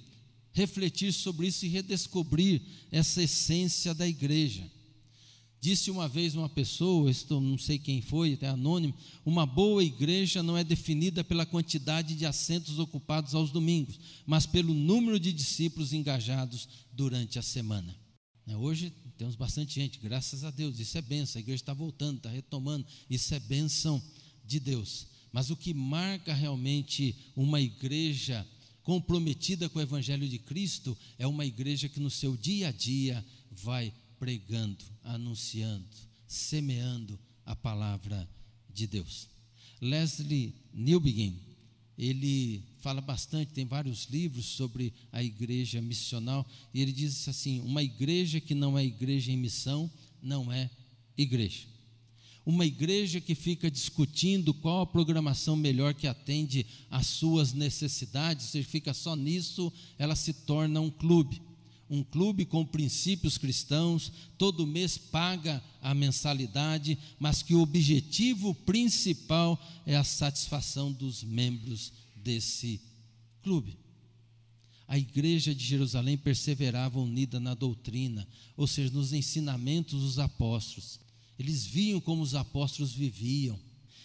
refletir 0.53 1.11
sobre 1.11 1.47
isso 1.47 1.65
e 1.65 1.69
redescobrir 1.69 2.61
essa 2.91 3.23
essência 3.23 3.93
da 3.93 4.07
igreja. 4.07 4.71
Disse 5.65 5.89
uma 5.89 6.07
vez 6.07 6.35
uma 6.35 6.47
pessoa, 6.47 7.09
estou, 7.09 7.41
não 7.41 7.57
sei 7.57 7.79
quem 7.79 7.99
foi, 7.99 8.33
até 8.33 8.47
anônimo, 8.47 8.93
uma 9.25 9.47
boa 9.47 9.83
igreja 9.83 10.43
não 10.43 10.55
é 10.55 10.63
definida 10.63 11.23
pela 11.23 11.43
quantidade 11.43 12.13
de 12.13 12.23
assentos 12.23 12.77
ocupados 12.77 13.33
aos 13.33 13.49
domingos, 13.49 13.99
mas 14.27 14.45
pelo 14.45 14.75
número 14.75 15.19
de 15.19 15.33
discípulos 15.33 15.91
engajados 15.91 16.69
durante 16.93 17.39
a 17.39 17.41
semana. 17.41 17.97
Né, 18.45 18.55
hoje 18.55 18.93
temos 19.17 19.35
bastante 19.35 19.73
gente, 19.73 19.97
graças 19.97 20.43
a 20.43 20.51
Deus, 20.51 20.77
isso 20.77 20.99
é 20.99 21.01
benção, 21.01 21.39
a 21.39 21.41
igreja 21.41 21.63
está 21.63 21.73
voltando, 21.73 22.17
está 22.17 22.29
retomando, 22.29 22.85
isso 23.09 23.33
é 23.33 23.39
bênção 23.39 23.99
de 24.45 24.59
Deus. 24.59 25.07
Mas 25.31 25.49
o 25.49 25.55
que 25.55 25.73
marca 25.73 26.31
realmente 26.31 27.15
uma 27.35 27.59
igreja 27.59 28.47
comprometida 28.83 29.67
com 29.67 29.79
o 29.79 29.81
Evangelho 29.81 30.29
de 30.29 30.37
Cristo 30.37 30.95
é 31.17 31.25
uma 31.25 31.43
igreja 31.43 31.89
que 31.89 31.99
no 31.99 32.11
seu 32.11 32.37
dia 32.37 32.67
a 32.67 32.71
dia 32.71 33.25
vai 33.49 33.91
pregando, 34.19 34.83
anunciando, 35.03 35.87
semeando 36.27 37.19
a 37.45 37.55
palavra 37.55 38.27
de 38.73 38.87
Deus. 38.87 39.29
Leslie 39.81 40.55
Newbegin, 40.73 41.39
ele 41.97 42.63
fala 42.79 43.01
bastante, 43.01 43.53
tem 43.53 43.65
vários 43.65 44.05
livros 44.05 44.45
sobre 44.45 44.93
a 45.11 45.23
igreja 45.23 45.81
missional, 45.81 46.45
e 46.73 46.81
ele 46.81 46.91
diz 46.91 47.27
assim: 47.27 47.61
uma 47.61 47.83
igreja 47.83 48.39
que 48.41 48.53
não 48.53 48.77
é 48.77 48.83
igreja 48.83 49.31
em 49.31 49.37
missão 49.37 49.89
não 50.21 50.51
é 50.51 50.69
igreja. 51.17 51.67
Uma 52.45 52.65
igreja 52.65 53.19
que 53.19 53.33
fica 53.33 53.71
discutindo 53.71 54.53
qual 54.53 54.81
a 54.81 54.85
programação 54.85 55.55
melhor 55.55 55.95
que 55.95 56.05
atende 56.05 56.65
às 56.91 57.07
suas 57.07 57.53
necessidades, 57.53 58.47
se 58.47 58.61
fica 58.61 58.93
só 58.93 59.15
nisso, 59.15 59.73
ela 59.97 60.15
se 60.15 60.31
torna 60.31 60.79
um 60.79 60.91
clube 60.91 61.41
um 61.89 62.03
clube 62.03 62.45
com 62.45 62.65
princípios 62.65 63.37
cristãos, 63.37 64.11
todo 64.37 64.65
mês 64.65 64.97
paga 64.97 65.63
a 65.81 65.93
mensalidade, 65.93 66.97
mas 67.19 67.43
que 67.43 67.53
o 67.53 67.61
objetivo 67.61 68.53
principal 68.53 69.59
é 69.85 69.95
a 69.95 70.03
satisfação 70.03 70.91
dos 70.91 71.23
membros 71.23 71.93
desse 72.15 72.81
clube. 73.43 73.77
A 74.87 74.97
igreja 74.97 75.53
de 75.53 75.63
Jerusalém 75.63 76.17
perseverava 76.17 76.99
unida 76.99 77.39
na 77.39 77.53
doutrina, 77.53 78.27
ou 78.57 78.67
seja, 78.67 78.91
nos 78.91 79.13
ensinamentos 79.13 80.01
dos 80.01 80.19
apóstolos. 80.19 80.99
Eles 81.37 81.65
viam 81.65 81.99
como 81.99 82.21
os 82.21 82.33
apóstolos 82.33 82.93
viviam, 82.93 83.59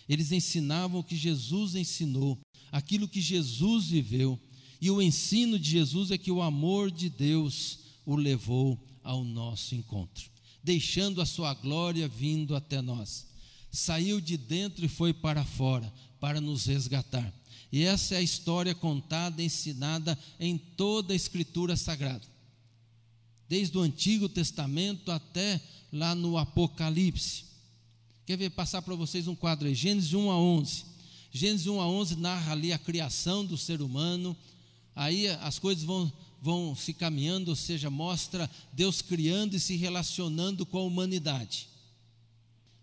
eles 0.09 0.33
ensinavam 0.33 1.01
o 1.01 1.05
que 1.05 1.17
Jesus 1.17 1.75
ensinou, 1.75 2.39
aquilo 2.73 3.09
que 3.09 3.21
Jesus 3.21 3.87
viveu 3.87 4.39
e 4.81 4.91
o 4.91 5.03
ensino 5.03 5.59
de 5.59 5.71
Jesus 5.71 6.11
é 6.11 6.17
que 6.19 6.33
o 6.33 6.41
amor 6.41 6.91
de 6.91 7.11
Deus 7.11 7.81
o 8.07 8.17
levou 8.17 8.83
ao 9.03 9.23
nosso 9.25 9.75
encontro, 9.75 10.31
deixando 10.63 11.21
a 11.21 11.27
sua 11.27 11.53
glória 11.55 12.09
vindo 12.09 12.57
até 12.57 12.81
nós. 12.81 13.27
Saiu 13.71 14.21
de 14.21 14.37
dentro 14.37 14.85
e 14.85 14.89
foi 14.89 15.13
para 15.13 15.45
fora 15.45 15.93
para 16.19 16.41
nos 16.41 16.67
resgatar. 16.67 17.33
E 17.73 17.85
essa 17.85 18.15
é 18.15 18.19
a 18.19 18.23
história 18.23 18.75
contada, 18.75 19.43
ensinada 19.43 20.19
em 20.41 20.59
toda 20.59 21.13
a 21.13 21.17
Escritura 21.17 21.77
Sagrada, 21.77 22.27
desde 23.49 23.77
o 23.79 23.83
Antigo 23.83 24.29
Testamento 24.29 25.13
até 25.13 25.61
lá 25.93 26.15
no 26.15 26.37
Apocalipse. 26.37 27.45
Quer 28.27 28.37
ver 28.37 28.51
passar 28.51 28.83
para 28.83 28.95
vocês 28.95 29.29
um 29.29 29.35
quadro 29.35 29.69
aí? 29.69 29.75
Gênesis 29.75 30.13
1 30.13 30.31
a 30.31 30.39
11. 30.39 30.85
Gênesis 31.33 31.67
1 31.67 31.81
a 31.81 31.89
11 31.89 32.17
narra 32.17 32.53
ali 32.53 32.73
a 32.73 32.79
criação 32.79 33.45
do 33.45 33.57
ser 33.57 33.83
humano, 33.83 34.37
aí 35.01 35.29
as 35.29 35.59
coisas 35.59 35.83
vão, 35.83 36.13
vão 36.43 36.77
se 36.77 36.93
caminhando, 36.93 37.49
ou 37.49 37.57
seja, 37.57 37.89
mostra 37.89 38.51
Deus 38.71 39.01
criando 39.01 39.57
e 39.57 39.61
se 39.61 39.75
relacionando 39.75 40.67
com 40.67 40.77
a 40.77 40.83
humanidade. 40.83 41.69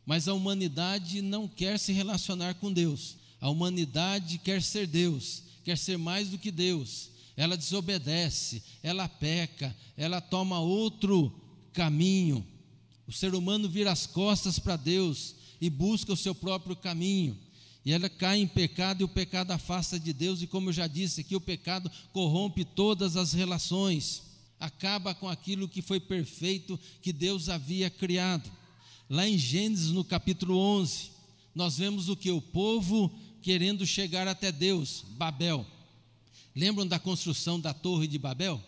Mas 0.04 0.28
a 0.28 0.34
humanidade 0.34 1.22
não 1.22 1.48
quer 1.48 1.78
se 1.78 1.94
relacionar 1.94 2.56
com 2.56 2.74
Deus. 2.74 3.18
A 3.40 3.52
humanidade 3.52 4.40
quer 4.40 4.64
ser 4.64 4.88
Deus, 4.88 5.44
quer 5.64 5.78
ser 5.78 6.00
mais 6.00 6.30
do 6.30 6.40
que 6.40 6.50
Deus. 6.50 7.12
Ela 7.36 7.56
desobedece, 7.56 8.64
ela 8.82 9.08
peca, 9.08 9.76
ela 9.96 10.20
toma 10.20 10.60
outro 10.60 11.32
caminho. 11.72 12.44
O 13.06 13.12
ser 13.12 13.36
humano 13.36 13.70
vira 13.70 13.92
as 13.92 14.08
costas 14.08 14.58
para 14.58 14.76
Deus 14.76 15.36
e 15.62 15.70
busca 15.70 16.14
o 16.14 16.18
seu 16.18 16.34
próprio 16.34 16.76
caminho 16.76 17.38
e 17.88 17.94
ela 17.94 18.10
cai 18.10 18.42
em 18.42 18.48
pecado 18.48 19.00
e 19.00 19.06
o 19.06 19.08
pecado 19.08 19.52
afasta 19.52 19.98
de 19.98 20.12
Deus, 20.12 20.42
e 20.42 20.48
como 20.48 20.68
eu 20.68 20.74
já 20.74 20.88
disse 20.88 21.22
aqui, 21.22 21.38
o 21.38 21.40
pecado 21.40 21.90
corrompe 22.12 22.66
todas 22.66 23.16
as 23.16 23.32
relações, 23.32 24.24
acaba 24.60 25.16
com 25.16 25.30
aquilo 25.30 25.70
que 25.70 25.82
foi 25.82 25.98
perfeito 25.98 26.78
que 27.02 27.14
Deus 27.14 27.48
havia 27.48 27.90
criado. 27.90 28.52
Lá 29.10 29.26
em 29.26 29.38
Gênesis, 29.38 29.92
no 29.92 30.04
capítulo 30.04 30.58
11, 30.58 31.12
nós 31.56 31.78
vemos 31.78 32.10
o 32.10 32.18
que? 32.18 32.30
O 32.30 32.42
povo 32.42 33.10
querendo 33.42 33.88
chegar 33.88 34.28
até 34.28 34.52
Deus, 34.52 35.06
Babel. 35.12 35.66
Lembram 36.54 36.86
da 36.86 37.00
construção 37.00 37.58
da 37.58 37.74
Torre 37.74 38.06
de 38.06 38.20
Babel? 38.20 38.62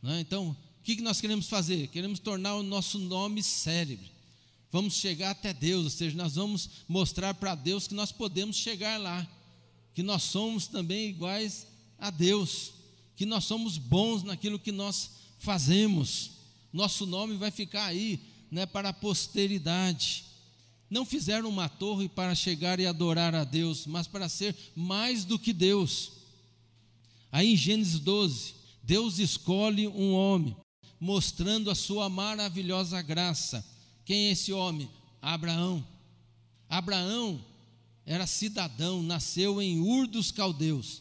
Não, 0.00 0.20
então, 0.20 0.50
o 0.50 0.84
que 0.84 1.02
nós 1.02 1.20
queremos 1.20 1.48
fazer? 1.48 1.88
Queremos 1.88 2.20
tornar 2.20 2.54
o 2.54 2.62
nosso 2.62 2.96
nome 2.96 3.42
célebre 3.42 4.19
vamos 4.70 4.94
chegar 4.94 5.30
até 5.30 5.52
Deus, 5.52 5.84
ou 5.84 5.90
seja, 5.90 6.16
nós 6.16 6.36
vamos 6.36 6.68
mostrar 6.88 7.34
para 7.34 7.54
Deus 7.54 7.86
que 7.86 7.94
nós 7.94 8.12
podemos 8.12 8.56
chegar 8.56 8.98
lá, 8.98 9.26
que 9.94 10.02
nós 10.02 10.22
somos 10.22 10.66
também 10.66 11.08
iguais 11.08 11.66
a 11.98 12.10
Deus, 12.10 12.72
que 13.16 13.26
nós 13.26 13.44
somos 13.44 13.76
bons 13.76 14.22
naquilo 14.22 14.58
que 14.58 14.72
nós 14.72 15.10
fazemos, 15.38 16.30
nosso 16.72 17.04
nome 17.04 17.36
vai 17.36 17.50
ficar 17.50 17.86
aí, 17.86 18.20
né, 18.50 18.64
para 18.64 18.90
a 18.90 18.92
posteridade. 18.92 20.24
Não 20.88 21.04
fizeram 21.04 21.48
uma 21.48 21.68
torre 21.68 22.08
para 22.08 22.34
chegar 22.34 22.78
e 22.78 22.86
adorar 22.86 23.34
a 23.34 23.44
Deus, 23.44 23.86
mas 23.86 24.06
para 24.06 24.28
ser 24.28 24.56
mais 24.74 25.24
do 25.24 25.38
que 25.38 25.52
Deus. 25.52 26.12
Aí 27.32 27.52
em 27.52 27.56
Gênesis 27.56 27.98
12, 27.98 28.54
Deus 28.82 29.18
escolhe 29.18 29.86
um 29.88 30.12
homem, 30.12 30.56
mostrando 30.98 31.70
a 31.70 31.74
sua 31.74 32.08
maravilhosa 32.08 33.00
graça 33.02 33.64
quem 34.10 34.26
é 34.26 34.30
esse 34.32 34.52
homem? 34.52 34.90
Abraão. 35.22 35.86
Abraão 36.68 37.40
era 38.04 38.26
cidadão, 38.26 39.04
nasceu 39.04 39.62
em 39.62 39.78
Ur 39.78 40.08
dos 40.08 40.32
Caldeus. 40.32 41.00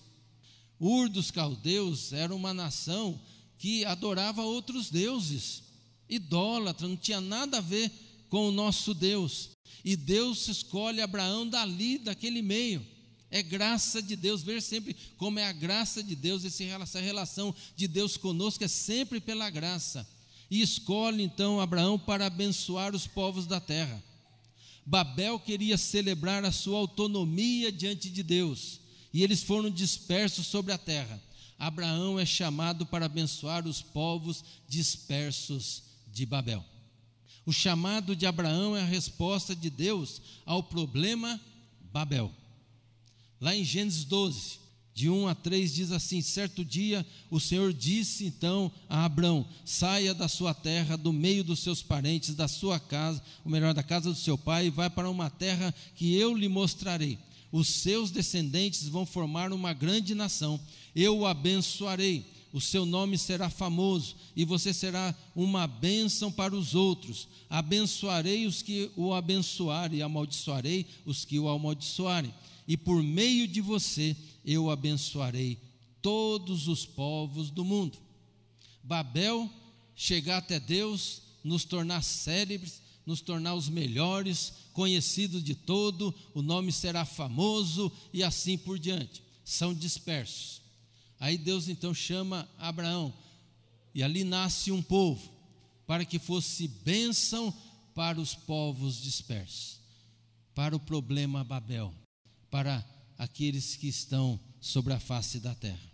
Ur 0.80 1.10
dos 1.10 1.32
Caldeus 1.32 2.14
era 2.14 2.36
uma 2.36 2.54
nação 2.54 3.20
que 3.58 3.84
adorava 3.84 4.44
outros 4.44 4.92
deuses, 4.92 5.64
idólatra, 6.08 6.88
não 6.88 6.96
tinha 6.96 7.20
nada 7.20 7.58
a 7.58 7.62
ver 7.62 7.92
com 8.30 8.48
o 8.48 8.52
nosso 8.52 8.94
Deus. 8.94 9.50
E 9.84 9.96
Deus 9.96 10.48
escolhe 10.48 11.02
Abraão 11.02 11.50
dali, 11.50 11.98
daquele 11.98 12.44
meio. 12.44 12.86
É 13.32 13.42
graça 13.42 14.04
de 14.04 14.16
Deus, 14.16 14.44
ver 14.44 14.62
sempre 14.62 14.96
como 15.18 15.40
é 15.40 15.48
a 15.48 15.52
graça 15.52 16.04
de 16.04 16.16
Deus, 16.16 16.46
essa 16.46 17.00
relação 17.00 17.56
de 17.76 17.88
Deus 17.88 18.18
conosco 18.18 18.64
é 18.64 18.68
sempre 18.68 19.20
pela 19.20 19.50
graça 19.50 20.08
e 20.50 20.62
escolhe 20.62 21.24
então 21.24 21.60
Abraão 21.60 21.98
para 22.00 22.26
abençoar 22.26 22.96
os 22.96 23.06
povos 23.06 23.46
da 23.46 23.60
terra. 23.60 24.04
Babel 24.86 25.40
queria 25.40 25.78
celebrar 25.78 26.44
a 26.44 26.52
sua 26.52 26.80
autonomia 26.80 27.72
diante 27.72 28.10
de 28.10 28.24
Deus, 28.24 28.80
e 29.14 29.24
eles 29.24 29.44
foram 29.44 29.70
dispersos 29.70 30.48
sobre 30.48 30.74
a 30.74 30.78
terra. 30.78 31.22
Abraão 31.58 32.20
é 32.20 32.26
chamado 32.26 32.86
para 32.86 33.06
abençoar 33.06 33.68
os 33.68 33.82
povos 33.82 34.44
dispersos 34.68 35.84
de 36.08 36.26
Babel. 36.26 36.66
O 37.46 37.52
chamado 37.52 38.16
de 38.16 38.26
Abraão 38.26 38.76
é 38.76 38.82
a 38.82 38.86
resposta 38.86 39.56
de 39.56 39.70
Deus 39.70 40.22
ao 40.46 40.64
problema 40.64 41.40
Babel. 41.92 42.34
Lá 43.42 43.56
em 43.56 43.64
Gênesis 43.64 44.04
12, 44.06 44.60
de 45.00 45.10
1 45.10 45.30
a 45.30 45.34
3 45.34 45.74
diz 45.74 45.92
assim: 45.94 46.22
Certo 46.22 46.66
dia 46.66 47.06
o 47.32 47.40
Senhor 47.40 47.72
disse 47.72 48.26
então 48.26 48.70
a 48.90 49.06
Abrão: 49.06 49.48
Saia 49.64 50.14
da 50.14 50.28
sua 50.28 50.54
terra, 50.54 50.98
do 50.98 51.14
meio 51.14 51.42
dos 51.42 51.62
seus 51.62 51.82
parentes, 51.82 52.36
da 52.36 52.50
sua 52.50 52.82
casa, 52.82 53.24
ou 53.46 53.50
melhor, 53.50 53.74
da 53.74 53.82
casa 53.82 54.10
do 54.10 54.18
seu 54.18 54.38
pai, 54.38 54.66
e 54.66 54.70
vai 54.70 54.90
para 54.90 55.10
uma 55.10 55.30
terra 55.30 55.74
que 55.96 56.14
eu 56.16 56.36
lhe 56.36 56.50
mostrarei. 56.50 57.18
Os 57.50 57.70
seus 57.70 58.12
descendentes 58.12 58.90
vão 58.90 59.06
formar 59.06 59.54
uma 59.54 59.72
grande 59.72 60.14
nação. 60.14 60.60
Eu 60.94 61.20
o 61.20 61.26
abençoarei. 61.26 62.26
O 62.52 62.60
seu 62.60 62.86
nome 62.86 63.18
será 63.18 63.48
famoso 63.50 64.16
e 64.36 64.44
você 64.44 64.74
será 64.74 65.16
uma 65.36 65.66
bênção 65.66 66.30
para 66.30 66.54
os 66.54 66.76
outros. 66.76 67.28
Abençoarei 67.50 68.46
os 68.48 68.62
que 68.62 68.92
o 68.98 69.14
abençoarem 69.14 70.00
e 70.00 70.02
amaldiçoarei 70.02 70.86
os 71.06 71.24
que 71.24 71.40
o 71.40 71.48
amaldiçoarem. 71.48 72.34
E 72.68 72.78
por 72.78 73.02
meio 73.02 73.48
de 73.48 73.62
você 73.62 74.16
eu 74.52 74.70
abençoarei 74.70 75.60
todos 76.02 76.68
os 76.68 76.86
povos 76.86 77.52
do 77.52 77.64
mundo. 77.64 77.98
Babel, 78.84 79.50
chegar 79.96 80.38
até 80.38 80.60
Deus, 80.60 81.22
nos 81.44 81.64
tornar 81.64 82.02
célebres, 82.02 82.82
nos 83.06 83.22
tornar 83.22 83.56
os 83.56 83.70
melhores, 83.70 84.54
conhecidos 84.74 85.44
de 85.44 85.56
todo, 85.56 86.14
o 86.34 86.42
nome 86.42 86.72
será 86.72 87.06
famoso 87.06 87.92
e 88.14 88.24
assim 88.24 88.58
por 88.58 88.80
diante. 88.80 89.24
São 89.44 89.74
dispersos. 89.74 90.62
Aí 91.20 91.38
Deus 91.38 91.68
então 91.68 91.94
chama 91.94 92.50
Abraão, 92.58 93.14
e 93.94 94.02
ali 94.02 94.24
nasce 94.24 94.72
um 94.72 94.82
povo, 94.82 95.30
para 95.86 96.06
que 96.06 96.18
fosse 96.18 96.68
bênção 96.68 97.54
para 97.94 98.22
os 98.22 98.34
povos 98.34 99.02
dispersos, 99.02 99.80
para 100.56 100.76
o 100.76 100.80
problema 100.80 101.44
Babel, 101.44 101.94
para 102.50 102.86
aqueles 103.20 103.76
que 103.76 103.88
estão 103.88 104.40
sobre 104.62 104.94
a 104.94 105.00
face 105.00 105.40
da 105.40 105.54
terra. 105.54 105.92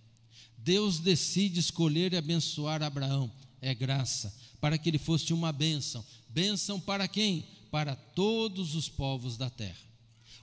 Deus 0.55 0.99
decide 0.99 1.59
escolher 1.59 2.13
e 2.13 2.17
abençoar 2.17 2.83
Abraão, 2.83 3.31
é 3.59 3.73
graça, 3.73 4.33
para 4.61 4.77
que 4.77 4.89
ele 4.89 4.99
fosse 4.99 5.33
uma 5.33 5.51
bênção. 5.51 6.05
Bênção 6.29 6.79
para 6.79 7.07
quem? 7.07 7.45
Para 7.71 7.95
todos 7.95 8.75
os 8.75 8.87
povos 8.87 9.37
da 9.37 9.49
terra. 9.49 9.85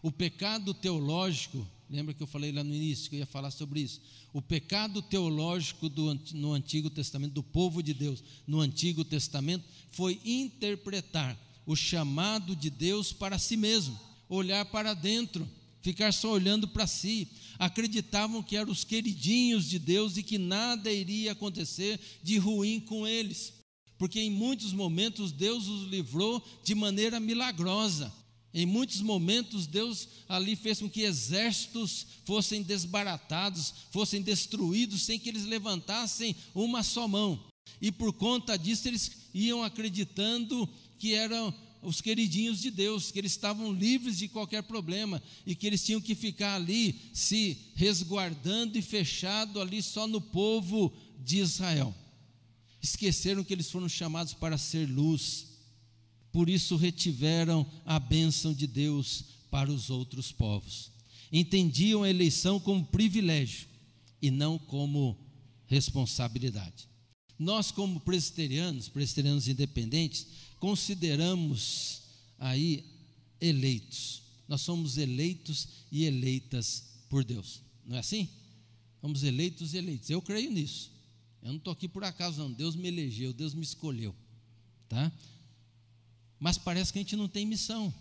O 0.02 0.10
pecado 0.10 0.74
teológico, 0.74 1.66
lembra 1.88 2.12
que 2.12 2.22
eu 2.22 2.26
falei 2.26 2.50
lá 2.50 2.64
no 2.64 2.74
início 2.74 3.08
que 3.08 3.16
eu 3.16 3.20
ia 3.20 3.26
falar 3.26 3.52
sobre 3.52 3.80
isso? 3.80 4.00
O 4.32 4.42
pecado 4.42 5.00
teológico 5.00 5.88
do, 5.88 6.18
no 6.34 6.52
Antigo 6.52 6.90
Testamento, 6.90 7.34
do 7.34 7.42
povo 7.42 7.82
de 7.82 7.94
Deus, 7.94 8.22
no 8.46 8.60
Antigo 8.60 9.04
Testamento, 9.04 9.64
foi 9.92 10.20
interpretar 10.24 11.38
o 11.64 11.76
chamado 11.76 12.56
de 12.56 12.70
Deus 12.70 13.12
para 13.12 13.38
si 13.38 13.56
mesmo, 13.56 13.98
olhar 14.28 14.64
para 14.66 14.94
dentro, 14.94 15.48
ficar 15.82 16.12
só 16.12 16.30
olhando 16.30 16.66
para 16.68 16.86
si. 16.86 17.28
Acreditavam 17.58 18.42
que 18.42 18.56
eram 18.56 18.72
os 18.72 18.84
queridinhos 18.84 19.68
de 19.68 19.78
Deus 19.78 20.16
e 20.16 20.22
que 20.22 20.38
nada 20.38 20.90
iria 20.90 21.32
acontecer 21.32 22.00
de 22.22 22.38
ruim 22.38 22.80
com 22.80 23.06
eles, 23.06 23.52
porque 23.98 24.20
em 24.20 24.30
muitos 24.30 24.72
momentos 24.72 25.30
Deus 25.30 25.68
os 25.68 25.88
livrou 25.88 26.42
de 26.64 26.74
maneira 26.74 27.20
milagrosa. 27.20 28.12
Em 28.54 28.66
muitos 28.66 29.00
momentos, 29.00 29.66
Deus 29.66 30.08
ali 30.28 30.54
fez 30.54 30.78
com 30.78 30.88
que 30.88 31.02
exércitos 31.02 32.06
fossem 32.24 32.62
desbaratados, 32.62 33.72
fossem 33.90 34.20
destruídos, 34.20 35.02
sem 35.02 35.18
que 35.18 35.30
eles 35.30 35.44
levantassem 35.44 36.36
uma 36.54 36.82
só 36.82 37.08
mão. 37.08 37.42
E 37.80 37.90
por 37.90 38.12
conta 38.12 38.58
disso, 38.58 38.88
eles 38.88 39.10
iam 39.32 39.62
acreditando 39.62 40.68
que 40.98 41.14
eram 41.14 41.54
os 41.82 42.00
queridinhos 42.00 42.60
de 42.60 42.70
Deus, 42.70 43.10
que 43.10 43.18
eles 43.18 43.32
estavam 43.32 43.72
livres 43.72 44.16
de 44.16 44.28
qualquer 44.28 44.62
problema 44.62 45.20
e 45.44 45.54
que 45.54 45.66
eles 45.66 45.84
tinham 45.84 46.00
que 46.00 46.14
ficar 46.14 46.54
ali 46.54 47.10
se 47.12 47.58
resguardando 47.74 48.78
e 48.78 48.82
fechado 48.82 49.60
ali 49.60 49.82
só 49.82 50.06
no 50.06 50.20
povo 50.20 50.92
de 51.18 51.38
Israel. 51.38 51.92
Esqueceram 52.80 53.42
que 53.42 53.52
eles 53.52 53.70
foram 53.70 53.88
chamados 53.88 54.32
para 54.32 54.56
ser 54.56 54.88
luz, 54.88 55.48
por 56.30 56.48
isso 56.48 56.76
retiveram 56.76 57.66
a 57.84 57.98
bênção 57.98 58.54
de 58.54 58.66
Deus 58.66 59.24
para 59.50 59.70
os 59.70 59.90
outros 59.90 60.30
povos. 60.30 60.90
Entendiam 61.32 62.04
a 62.04 62.10
eleição 62.10 62.60
como 62.60 62.86
privilégio 62.86 63.66
e 64.20 64.30
não 64.30 64.56
como 64.56 65.18
responsabilidade. 65.66 66.88
Nós, 67.38 67.70
como 67.72 67.98
presbiterianos, 68.00 68.88
presbiterianos 68.88 69.48
independentes, 69.48 70.28
consideramos 70.62 72.02
aí 72.38 72.84
eleitos. 73.40 74.22
Nós 74.46 74.60
somos 74.60 74.96
eleitos 74.96 75.66
e 75.90 76.04
eleitas 76.04 76.84
por 77.08 77.24
Deus. 77.24 77.60
Não 77.84 77.96
é 77.96 77.98
assim? 77.98 78.28
Somos 79.00 79.24
eleitos 79.24 79.74
e 79.74 79.78
eleitos. 79.78 80.08
Eu 80.08 80.22
creio 80.22 80.52
nisso. 80.52 80.92
Eu 81.42 81.48
não 81.48 81.56
estou 81.56 81.72
aqui 81.72 81.88
por 81.88 82.04
acaso, 82.04 82.40
não. 82.40 82.52
Deus 82.52 82.76
me 82.76 82.86
elegeu, 82.86 83.32
Deus 83.32 83.54
me 83.54 83.64
escolheu. 83.64 84.14
Tá? 84.88 85.10
Mas 86.38 86.58
parece 86.58 86.92
que 86.92 87.00
a 87.00 87.02
gente 87.02 87.16
não 87.16 87.26
tem 87.26 87.44
missão. 87.44 87.92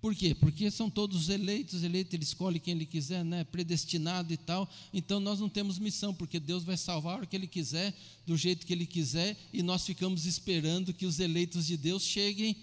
Por 0.00 0.14
quê? 0.14 0.34
Porque 0.34 0.70
são 0.70 0.90
todos 0.90 1.28
eleitos, 1.28 1.82
eleitos, 1.82 2.14
ele 2.14 2.22
escolhe 2.22 2.60
quem 2.60 2.74
ele 2.74 2.86
quiser, 2.86 3.24
né? 3.24 3.44
predestinado 3.44 4.32
e 4.32 4.36
tal. 4.36 4.68
Então 4.92 5.18
nós 5.18 5.40
não 5.40 5.48
temos 5.48 5.78
missão, 5.78 6.14
porque 6.14 6.38
Deus 6.38 6.64
vai 6.64 6.76
salvar 6.76 7.22
o 7.22 7.26
que 7.26 7.34
ele 7.34 7.46
quiser, 7.46 7.94
do 8.26 8.36
jeito 8.36 8.66
que 8.66 8.72
ele 8.72 8.86
quiser, 8.86 9.36
e 9.52 9.62
nós 9.62 9.84
ficamos 9.84 10.26
esperando 10.26 10.92
que 10.92 11.06
os 11.06 11.18
eleitos 11.18 11.66
de 11.66 11.76
Deus 11.76 12.02
cheguem 12.02 12.56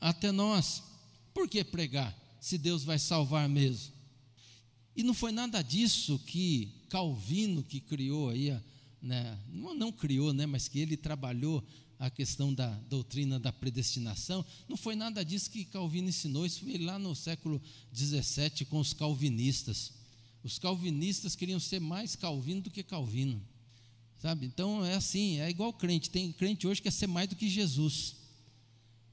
até 0.00 0.32
nós. 0.32 0.82
Por 1.32 1.48
que 1.48 1.62
pregar, 1.62 2.16
se 2.40 2.58
Deus 2.58 2.82
vai 2.84 2.98
salvar 2.98 3.48
mesmo? 3.48 3.92
E 4.96 5.02
não 5.02 5.14
foi 5.14 5.30
nada 5.30 5.62
disso 5.62 6.18
que 6.26 6.72
Calvino, 6.88 7.62
que 7.62 7.80
criou 7.80 8.30
aí, 8.30 8.58
né? 9.00 9.38
não, 9.52 9.74
não 9.74 9.92
criou, 9.92 10.32
né? 10.32 10.46
mas 10.46 10.68
que 10.68 10.78
ele 10.78 10.96
trabalhou 10.96 11.62
a 11.98 12.10
questão 12.10 12.52
da 12.52 12.68
doutrina 12.88 13.38
da 13.38 13.52
predestinação, 13.52 14.44
não 14.68 14.76
foi 14.76 14.94
nada 14.94 15.24
disso 15.24 15.50
que 15.50 15.64
Calvino 15.64 16.08
ensinou, 16.08 16.44
isso 16.44 16.60
foi 16.60 16.78
lá 16.78 16.98
no 16.98 17.14
século 17.14 17.60
XVII 17.94 18.66
com 18.68 18.78
os 18.78 18.92
calvinistas. 18.92 19.92
Os 20.42 20.58
calvinistas 20.58 21.34
queriam 21.34 21.58
ser 21.58 21.80
mais 21.80 22.14
Calvino 22.14 22.60
do 22.60 22.70
que 22.70 22.82
Calvino, 22.82 23.42
sabe? 24.18 24.46
Então 24.46 24.84
é 24.84 24.94
assim, 24.94 25.40
é 25.40 25.48
igual 25.48 25.72
crente. 25.72 26.10
Tem 26.10 26.30
crente 26.32 26.66
hoje 26.66 26.80
que 26.80 26.88
quer 26.88 26.92
ser 26.92 27.06
mais 27.06 27.28
do 27.28 27.36
que 27.36 27.48
Jesus, 27.48 28.16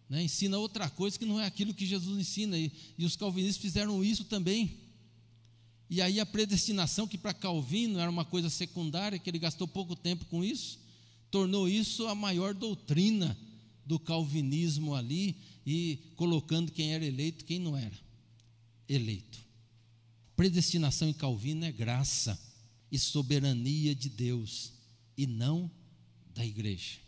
né? 0.10 0.22
ensina 0.22 0.58
outra 0.58 0.90
coisa 0.90 1.18
que 1.18 1.26
não 1.26 1.40
é 1.40 1.46
aquilo 1.46 1.74
que 1.74 1.86
Jesus 1.86 2.20
ensina, 2.20 2.58
e, 2.58 2.72
e 2.98 3.06
os 3.06 3.16
calvinistas 3.16 3.62
fizeram 3.62 4.04
isso 4.04 4.26
também. 4.26 4.78
E 5.90 6.02
aí 6.02 6.20
a 6.20 6.26
predestinação, 6.26 7.08
que 7.08 7.18
para 7.18 7.34
Calvino 7.34 8.00
era 8.00 8.10
uma 8.10 8.26
coisa 8.26 8.50
secundária, 8.50 9.18
que 9.18 9.30
ele 9.30 9.40
gastou 9.40 9.68
pouco 9.68 9.96
tempo 9.96 10.26
com 10.26 10.44
isso, 10.44 10.80
tornou 11.34 11.68
isso 11.68 12.06
a 12.06 12.14
maior 12.14 12.54
doutrina 12.54 13.36
do 13.84 13.98
calvinismo 13.98 14.94
ali 14.94 15.36
e 15.66 16.14
colocando 16.16 16.72
quem 16.72 16.94
era 16.94 17.04
eleito, 17.04 17.44
quem 17.44 17.58
não 17.58 17.76
era 17.76 18.00
eleito. 18.88 19.40
Predestinação 20.36 21.10
em 21.10 21.14
Calvino 21.14 21.66
é 21.66 21.72
graça 21.72 22.40
e 22.92 23.00
soberania 23.00 23.96
de 23.96 24.10
Deus 24.10 24.74
e 25.18 25.26
não 25.26 25.72
da 26.36 26.46
igreja. 26.46 27.00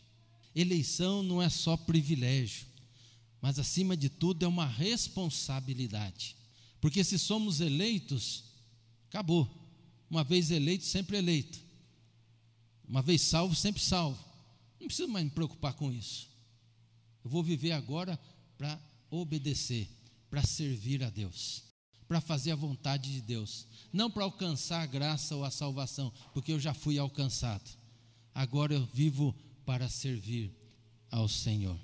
Eleição 0.55 1.21
não 1.21 1.39
é 1.39 1.47
só 1.47 1.77
privilégio, 1.77 2.65
mas 3.39 3.59
acima 3.59 3.95
de 3.95 4.09
tudo 4.09 4.43
é 4.43 4.47
uma 4.47 4.65
responsabilidade. 4.65 6.35
Porque 6.81 7.03
se 7.03 7.19
somos 7.19 7.61
eleitos, 7.61 8.43
acabou. 9.07 9.47
Uma 10.09 10.23
vez 10.23 10.49
eleito, 10.49 10.83
sempre 10.83 11.17
eleito. 11.17 11.64
Uma 12.87 13.01
vez 13.01 13.21
salvo, 13.21 13.55
sempre 13.55 13.81
salvo. 13.81 14.23
Não 14.79 14.87
preciso 14.87 15.09
mais 15.09 15.25
me 15.25 15.31
preocupar 15.31 15.73
com 15.73 15.91
isso. 15.91 16.29
Eu 17.23 17.29
vou 17.29 17.43
viver 17.43 17.71
agora 17.71 18.19
para 18.57 18.79
obedecer, 19.09 19.87
para 20.29 20.43
servir 20.43 21.03
a 21.03 21.09
Deus, 21.09 21.63
para 22.07 22.21
fazer 22.21 22.51
a 22.51 22.55
vontade 22.55 23.11
de 23.11 23.21
Deus, 23.21 23.67
não 23.91 24.11
para 24.11 24.23
alcançar 24.23 24.81
a 24.81 24.85
graça 24.85 25.35
ou 25.35 25.43
a 25.43 25.49
salvação, 25.49 26.13
porque 26.33 26.51
eu 26.51 26.59
já 26.59 26.73
fui 26.73 26.99
alcançado. 26.99 27.69
Agora 28.33 28.73
eu 28.73 28.85
vivo 28.93 29.35
para 29.65 29.89
servir 29.89 30.51
ao 31.09 31.27
Senhor. 31.27 31.79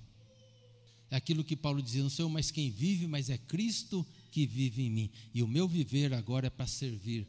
É 1.10 1.16
aquilo 1.16 1.44
que 1.44 1.56
Paulo 1.56 1.82
dizia: 1.82 2.04
não 2.04 2.10
sou 2.10 2.30
mais 2.30 2.52
quem 2.52 2.70
vive, 2.70 3.08
mas 3.08 3.30
é 3.30 3.38
Cristo 3.38 4.06
que 4.32 4.46
vive 4.46 4.84
em 4.84 4.90
mim. 4.90 5.12
E 5.34 5.42
o 5.42 5.48
meu 5.48 5.68
viver 5.68 6.14
agora 6.14 6.48
é 6.48 6.50
para 6.50 6.68
servir 6.68 7.28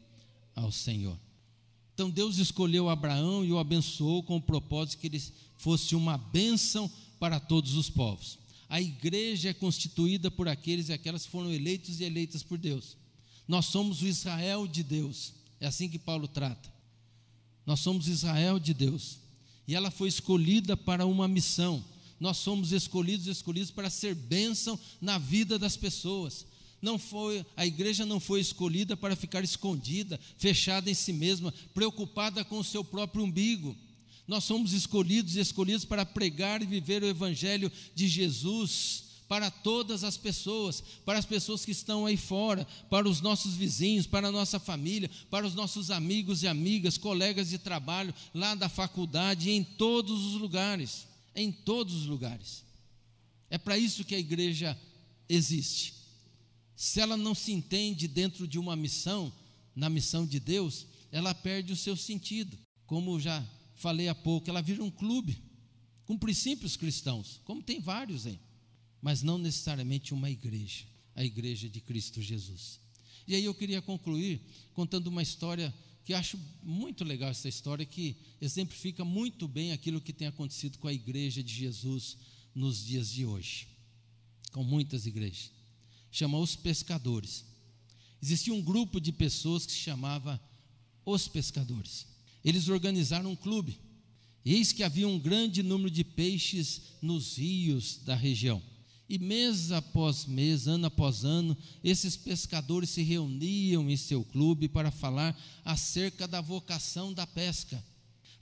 ao 0.55 0.71
Senhor. 0.71 1.19
Então 1.93 2.09
Deus 2.09 2.37
escolheu 2.37 2.89
Abraão 2.89 3.45
e 3.45 3.51
o 3.51 3.59
abençoou 3.59 4.23
com 4.23 4.37
o 4.37 4.41
propósito 4.41 4.99
que 4.99 5.07
ele 5.07 5.21
fosse 5.57 5.95
uma 5.95 6.17
bênção 6.17 6.89
para 7.19 7.39
todos 7.39 7.75
os 7.75 7.89
povos. 7.89 8.39
A 8.67 8.81
igreja 8.81 9.49
é 9.49 9.53
constituída 9.53 10.31
por 10.31 10.47
aqueles 10.47 10.89
e 10.89 10.93
aquelas 10.93 11.25
que 11.25 11.31
foram 11.31 11.53
eleitos 11.53 11.99
e 11.99 12.03
eleitas 12.03 12.41
por 12.41 12.57
Deus. 12.57 12.97
Nós 13.47 13.67
somos 13.67 14.01
o 14.01 14.07
Israel 14.07 14.67
de 14.67 14.81
Deus. 14.81 15.33
É 15.59 15.67
assim 15.67 15.87
que 15.87 15.99
Paulo 15.99 16.27
trata. 16.27 16.73
Nós 17.65 17.79
somos 17.79 18.07
Israel 18.07 18.59
de 18.59 18.73
Deus. 18.73 19.19
E 19.67 19.75
ela 19.75 19.91
foi 19.91 20.09
escolhida 20.09 20.75
para 20.75 21.05
uma 21.05 21.27
missão. 21.27 21.83
Nós 22.19 22.37
somos 22.37 22.71
escolhidos, 22.71 23.27
escolhidos 23.27 23.69
para 23.69 23.89
ser 23.89 24.15
bênção 24.15 24.79
na 24.99 25.17
vida 25.17 25.59
das 25.59 25.77
pessoas 25.77 26.45
não 26.83 26.99
foi, 26.99 27.45
a 27.55 27.65
igreja 27.65 28.05
não 28.05 28.19
foi 28.19 28.41
escolhida 28.41 28.97
para 28.97 29.15
ficar 29.15 29.41
escondida, 29.41 30.19
fechada 30.37 30.91
em 30.91 30.93
si 30.93 31.13
mesma, 31.13 31.53
preocupada 31.73 32.43
com 32.43 32.59
o 32.59 32.63
seu 32.63 32.83
próprio 32.83 33.23
umbigo. 33.23 33.73
Nós 34.27 34.43
somos 34.43 34.73
escolhidos 34.73 35.37
e 35.37 35.39
escolhidos 35.39 35.85
para 35.85 36.05
pregar 36.05 36.61
e 36.61 36.65
viver 36.65 37.01
o 37.01 37.07
evangelho 37.07 37.71
de 37.95 38.05
Jesus 38.09 39.05
para 39.29 39.49
todas 39.49 40.03
as 40.03 40.17
pessoas, 40.17 40.83
para 41.05 41.17
as 41.17 41.25
pessoas 41.25 41.63
que 41.63 41.71
estão 41.71 42.05
aí 42.05 42.17
fora, 42.17 42.67
para 42.89 43.07
os 43.07 43.21
nossos 43.21 43.55
vizinhos, 43.55 44.05
para 44.05 44.27
a 44.27 44.31
nossa 44.31 44.59
família, 44.59 45.09
para 45.31 45.47
os 45.47 45.55
nossos 45.55 45.89
amigos 45.89 46.43
e 46.43 46.49
amigas, 46.49 46.97
colegas 46.97 47.49
de 47.49 47.57
trabalho, 47.57 48.13
lá 48.33 48.55
da 48.55 48.67
faculdade, 48.67 49.49
em 49.49 49.63
todos 49.63 50.25
os 50.25 50.33
lugares, 50.33 51.07
em 51.33 51.49
todos 51.49 51.95
os 51.95 52.05
lugares. 52.07 52.61
É 53.49 53.57
para 53.57 53.77
isso 53.77 54.03
que 54.03 54.15
a 54.15 54.19
igreja 54.19 54.77
existe 55.29 56.02
se 56.83 56.99
ela 56.99 57.15
não 57.15 57.33
se 57.33 57.53
entende 57.53 58.09
dentro 58.09 58.45
de 58.45 58.59
uma 58.59 58.75
missão, 58.75 59.31
na 59.73 59.89
missão 59.89 60.25
de 60.25 60.37
Deus, 60.37 60.85
ela 61.13 61.33
perde 61.33 61.71
o 61.71 61.77
seu 61.77 61.95
sentido. 61.95 62.57
Como 62.85 63.17
já 63.21 63.41
falei 63.73 64.09
há 64.09 64.13
pouco, 64.13 64.49
ela 64.49 64.61
vira 64.61 64.83
um 64.83 64.91
clube 64.91 65.41
com 66.03 66.17
princípios 66.17 66.75
cristãos, 66.75 67.39
como 67.45 67.63
tem 67.63 67.79
vários 67.79 68.27
aí. 68.27 68.37
mas 69.01 69.23
não 69.23 69.37
necessariamente 69.37 70.13
uma 70.13 70.29
igreja, 70.29 70.83
a 71.15 71.23
igreja 71.23 71.69
de 71.69 71.79
Cristo 71.79 72.21
Jesus. 72.21 72.81
E 73.25 73.33
aí 73.33 73.45
eu 73.45 73.55
queria 73.55 73.81
concluir 73.81 74.41
contando 74.73 75.07
uma 75.07 75.23
história 75.23 75.73
que 76.03 76.13
acho 76.13 76.37
muito 76.61 77.05
legal 77.05 77.29
essa 77.29 77.47
história, 77.47 77.85
que 77.85 78.17
exemplifica 78.41 79.05
muito 79.05 79.47
bem 79.47 79.71
aquilo 79.71 80.01
que 80.01 80.11
tem 80.11 80.27
acontecido 80.27 80.77
com 80.79 80.89
a 80.89 80.93
igreja 80.93 81.41
de 81.41 81.53
Jesus 81.53 82.17
nos 82.53 82.85
dias 82.85 83.09
de 83.09 83.25
hoje, 83.25 83.69
com 84.51 84.65
muitas 84.65 85.05
igrejas. 85.05 85.52
Chama 86.13 86.37
Os 86.37 86.55
Pescadores. 86.55 87.43
Existia 88.21 88.53
um 88.53 88.61
grupo 88.61 89.01
de 89.01 89.11
pessoas 89.11 89.65
que 89.65 89.71
se 89.71 89.79
chamava 89.79 90.39
Os 91.03 91.27
Pescadores. 91.27 92.05
Eles 92.45 92.69
organizaram 92.69 93.31
um 93.31 93.35
clube. 93.35 93.79
Eis 94.45 94.71
que 94.71 94.83
havia 94.83 95.07
um 95.07 95.17
grande 95.17 95.63
número 95.63 95.89
de 95.89 96.03
peixes 96.03 96.83
nos 97.01 97.39
rios 97.39 97.99
da 98.05 98.13
região. 98.13 98.61
E 99.09 99.17
mês 99.17 99.71
após 99.71 100.27
mês, 100.27 100.67
ano 100.67 100.85
após 100.85 101.25
ano, 101.25 101.57
esses 101.83 102.15
pescadores 102.15 102.91
se 102.91 103.01
reuniam 103.01 103.89
em 103.89 103.97
seu 103.97 104.23
clube 104.23 104.69
para 104.69 104.91
falar 104.91 105.35
acerca 105.65 106.27
da 106.27 106.41
vocação 106.41 107.11
da 107.11 107.25
pesca. 107.25 107.83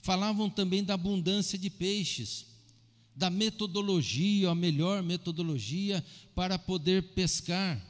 Falavam 0.02 0.50
também 0.50 0.84
da 0.84 0.92
abundância 0.92 1.58
de 1.58 1.70
peixes, 1.70 2.44
da 3.14 3.30
metodologia, 3.30 4.50
a 4.50 4.54
melhor 4.54 5.02
metodologia 5.02 6.04
para 6.34 6.58
poder 6.58 7.02
pescar. 7.14 7.80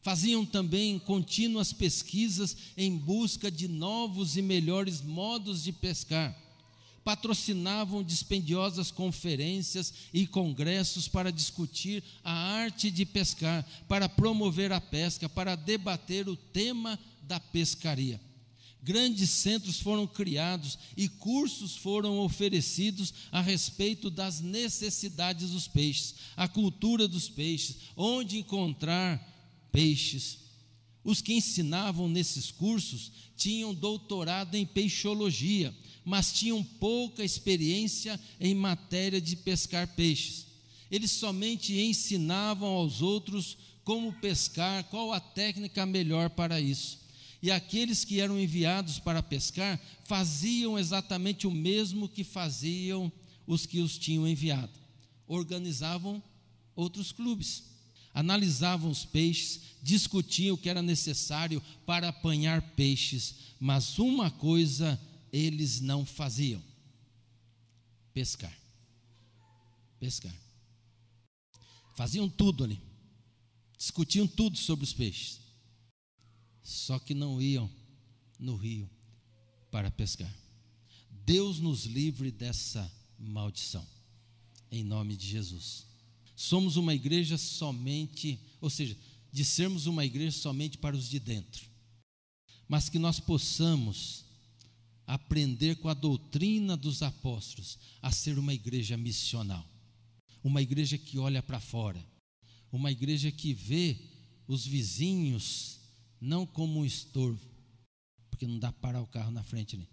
Faziam 0.00 0.44
também 0.44 0.98
contínuas 0.98 1.72
pesquisas 1.72 2.56
em 2.76 2.96
busca 2.96 3.50
de 3.50 3.68
novos 3.68 4.36
e 4.36 4.42
melhores 4.42 5.00
modos 5.00 5.62
de 5.62 5.72
pescar 5.72 6.42
patrocinavam 7.04 8.02
dispendiosas 8.02 8.90
conferências 8.90 9.92
e 10.12 10.26
congressos 10.26 11.08
para 11.08 11.32
discutir 11.32 12.02
a 12.22 12.32
arte 12.32 12.90
de 12.90 13.04
pescar, 13.04 13.66
para 13.88 14.08
promover 14.08 14.72
a 14.72 14.80
pesca, 14.80 15.28
para 15.28 15.54
debater 15.54 16.28
o 16.28 16.36
tema 16.36 16.98
da 17.22 17.40
pescaria. 17.40 18.20
Grandes 18.82 19.30
centros 19.30 19.78
foram 19.78 20.08
criados 20.08 20.76
e 20.96 21.08
cursos 21.08 21.76
foram 21.76 22.18
oferecidos 22.18 23.14
a 23.30 23.40
respeito 23.40 24.10
das 24.10 24.40
necessidades 24.40 25.50
dos 25.50 25.68
peixes, 25.68 26.16
a 26.36 26.48
cultura 26.48 27.06
dos 27.06 27.28
peixes, 27.28 27.76
onde 27.96 28.38
encontrar 28.38 29.20
peixes. 29.70 30.38
Os 31.04 31.22
que 31.22 31.32
ensinavam 31.32 32.08
nesses 32.08 32.50
cursos 32.50 33.12
tinham 33.36 33.72
doutorado 33.72 34.56
em 34.56 34.66
peixologia, 34.66 35.72
mas 36.04 36.32
tinham 36.32 36.62
pouca 36.62 37.24
experiência 37.24 38.18
em 38.40 38.52
matéria 38.52 39.20
de 39.20 39.36
pescar 39.36 39.94
peixes. 39.94 40.46
Eles 40.90 41.12
somente 41.12 41.72
ensinavam 41.80 42.68
aos 42.68 43.00
outros 43.00 43.56
como 43.84 44.12
pescar, 44.14 44.84
qual 44.84 45.12
a 45.12 45.20
técnica 45.20 45.86
melhor 45.86 46.30
para 46.30 46.60
isso. 46.60 47.01
E 47.42 47.50
aqueles 47.50 48.04
que 48.04 48.20
eram 48.20 48.38
enviados 48.38 49.00
para 49.00 49.20
pescar 49.20 49.80
faziam 50.04 50.78
exatamente 50.78 51.46
o 51.46 51.50
mesmo 51.50 52.08
que 52.08 52.22
faziam 52.22 53.10
os 53.44 53.66
que 53.66 53.80
os 53.80 53.98
tinham 53.98 54.28
enviado. 54.28 54.72
Organizavam 55.26 56.22
outros 56.76 57.10
clubes, 57.10 57.64
analisavam 58.14 58.88
os 58.88 59.04
peixes, 59.04 59.60
discutiam 59.82 60.54
o 60.54 60.58
que 60.58 60.68
era 60.68 60.80
necessário 60.80 61.60
para 61.84 62.08
apanhar 62.08 62.62
peixes, 62.76 63.34
mas 63.58 63.98
uma 63.98 64.30
coisa 64.30 65.00
eles 65.32 65.80
não 65.80 66.06
faziam: 66.06 66.62
pescar. 68.14 68.56
Pescar. 69.98 70.34
Faziam 71.96 72.28
tudo 72.28 72.62
ali. 72.62 72.80
Discutiam 73.76 74.28
tudo 74.28 74.56
sobre 74.56 74.84
os 74.84 74.92
peixes. 74.92 75.40
Só 76.62 76.98
que 76.98 77.14
não 77.14 77.40
iam 77.40 77.70
no 78.38 78.56
rio 78.56 78.88
para 79.70 79.90
pescar. 79.90 80.32
Deus 81.24 81.58
nos 81.58 81.84
livre 81.84 82.30
dessa 82.30 82.90
maldição. 83.18 83.86
Em 84.70 84.82
nome 84.82 85.16
de 85.16 85.26
Jesus. 85.26 85.86
Somos 86.34 86.76
uma 86.76 86.94
igreja 86.94 87.36
somente, 87.36 88.40
ou 88.60 88.70
seja, 88.70 88.96
de 89.30 89.44
sermos 89.44 89.86
uma 89.86 90.04
igreja 90.04 90.36
somente 90.36 90.78
para 90.78 90.96
os 90.96 91.08
de 91.08 91.18
dentro. 91.18 91.66
Mas 92.68 92.88
que 92.88 92.98
nós 92.98 93.20
possamos 93.20 94.24
aprender 95.06 95.76
com 95.76 95.88
a 95.88 95.94
doutrina 95.94 96.76
dos 96.76 97.02
apóstolos 97.02 97.78
a 98.00 98.10
ser 98.10 98.38
uma 98.38 98.54
igreja 98.54 98.96
missional, 98.96 99.66
uma 100.42 100.62
igreja 100.62 100.96
que 100.96 101.18
olha 101.18 101.42
para 101.42 101.60
fora, 101.60 102.04
uma 102.70 102.90
igreja 102.90 103.30
que 103.30 103.52
vê 103.52 103.98
os 104.46 104.66
vizinhos 104.66 105.81
não 106.22 106.46
como 106.46 106.78
um 106.78 106.84
estorvo, 106.84 107.44
porque 108.30 108.46
não 108.46 108.56
dá 108.56 108.70
para 108.70 108.80
parar 108.80 109.02
o 109.02 109.06
carro 109.08 109.32
na 109.32 109.42
frente 109.42 109.74
ali, 109.74 109.88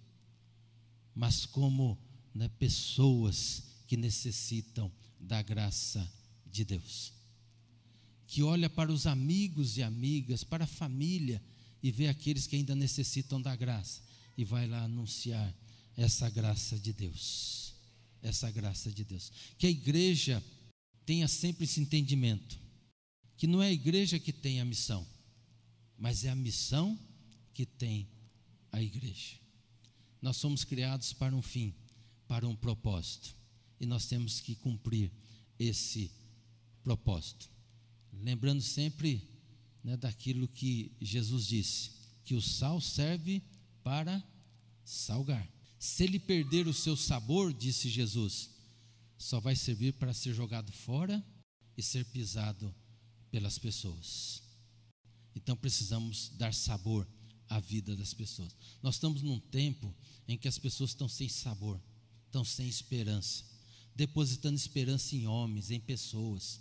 mas 1.16 1.48
como 1.48 1.98
né, 2.36 2.48
pessoas 2.60 3.64
que 3.88 3.98
necessitam 3.98 4.92
da 5.20 5.42
graça 5.42 6.08
de 6.46 6.64
Deus. 6.64 7.12
Que 8.28 8.44
olha 8.44 8.70
para 8.70 8.92
os 8.92 9.08
amigos 9.08 9.76
e 9.78 9.82
amigas, 9.82 10.44
para 10.44 10.66
a 10.66 10.68
família 10.68 11.42
e 11.82 11.92
vê 11.92 12.08
aqueles 12.08 12.46
que 12.46 12.56
ainda 12.56 12.76
necessitam 12.76 13.42
da 13.42 13.56
graça 13.56 14.04
e 14.38 14.46
vai 14.46 14.68
lá 14.68 14.84
anunciar 14.84 15.52
essa 15.98 16.30
graça 16.30 16.78
de 16.78 16.94
Deus. 16.94 17.74
Essa 18.22 18.52
graça 18.52 18.92
de 18.92 19.04
Deus. 19.04 19.32
Que 19.58 19.66
a 19.66 19.72
igreja 19.72 20.44
tenha 21.08 21.28
sempre 21.28 21.64
esse 21.64 21.80
entendimento, 21.80 22.60
que 23.36 23.48
não 23.48 23.64
é 23.64 23.70
a 23.70 23.74
igreja 23.74 24.20
que 24.20 24.32
tem 24.32 24.62
a 24.62 24.66
missão, 24.66 25.08
mas 26.00 26.24
é 26.24 26.30
a 26.30 26.36
missão 26.36 26.98
que 27.54 27.66
tem 27.66 28.08
a 28.72 28.82
igreja. 28.82 29.38
Nós 30.22 30.38
somos 30.38 30.64
criados 30.64 31.12
para 31.12 31.36
um 31.36 31.42
fim, 31.42 31.76
para 32.28 32.48
um 32.48 32.56
propósito, 32.56 33.36
e 33.80 33.86
nós 33.86 34.06
temos 34.06 34.40
que 34.40 34.56
cumprir 34.56 35.12
esse 35.60 36.10
propósito. 36.84 37.50
Lembrando 38.14 38.62
sempre 38.62 39.22
né, 39.84 39.98
daquilo 39.98 40.48
que 40.48 40.92
Jesus 41.02 41.46
disse, 41.46 41.92
que 42.24 42.36
o 42.36 42.42
sal 42.42 42.80
serve 42.80 43.42
para 43.84 44.24
salgar. 44.84 45.48
Se 45.78 46.04
ele 46.04 46.20
perder 46.20 46.68
o 46.68 46.74
seu 46.74 46.96
sabor, 46.96 47.54
disse 47.54 47.90
Jesus, 47.90 48.50
só 49.18 49.40
vai 49.40 49.56
servir 49.56 49.94
para 49.94 50.14
ser 50.14 50.34
jogado 50.34 50.72
fora 50.72 51.24
e 51.78 51.84
ser 51.84 52.06
pisado 52.06 52.74
pelas 53.32 53.58
pessoas. 53.58 54.49
Então 55.42 55.56
precisamos 55.56 56.34
dar 56.38 56.54
sabor 56.54 57.08
à 57.48 57.62
vida 57.62 57.96
das 57.96 58.14
pessoas. 58.14 58.54
Nós 58.84 58.96
estamos 58.96 59.22
num 59.22 59.40
tempo 59.40 59.96
em 60.28 60.38
que 60.38 60.50
as 60.50 60.60
pessoas 60.60 60.90
estão 60.90 61.08
sem 61.08 61.30
sabor, 61.30 61.82
estão 62.26 62.44
sem 62.44 62.68
esperança, 62.68 63.46
depositando 63.96 64.58
esperança 64.58 65.16
em 65.16 65.28
homens, 65.28 65.72
em 65.72 65.80
pessoas. 65.80 66.60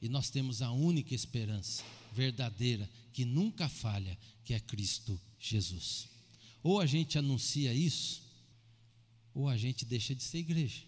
E 0.00 0.10
nós 0.10 0.28
temos 0.28 0.60
a 0.60 0.70
única 0.72 1.14
esperança 1.14 1.82
verdadeira 2.12 2.88
que 3.14 3.24
nunca 3.24 3.66
falha, 3.66 4.16
que 4.44 4.52
é 4.52 4.60
Cristo 4.60 5.18
Jesus. 5.40 6.06
Ou 6.62 6.80
a 6.80 6.86
gente 6.86 7.16
anuncia 7.16 7.72
isso, 7.72 8.22
ou 9.32 9.48
a 9.48 9.56
gente 9.56 9.86
deixa 9.86 10.14
de 10.14 10.22
ser 10.22 10.38
igreja 10.38 10.82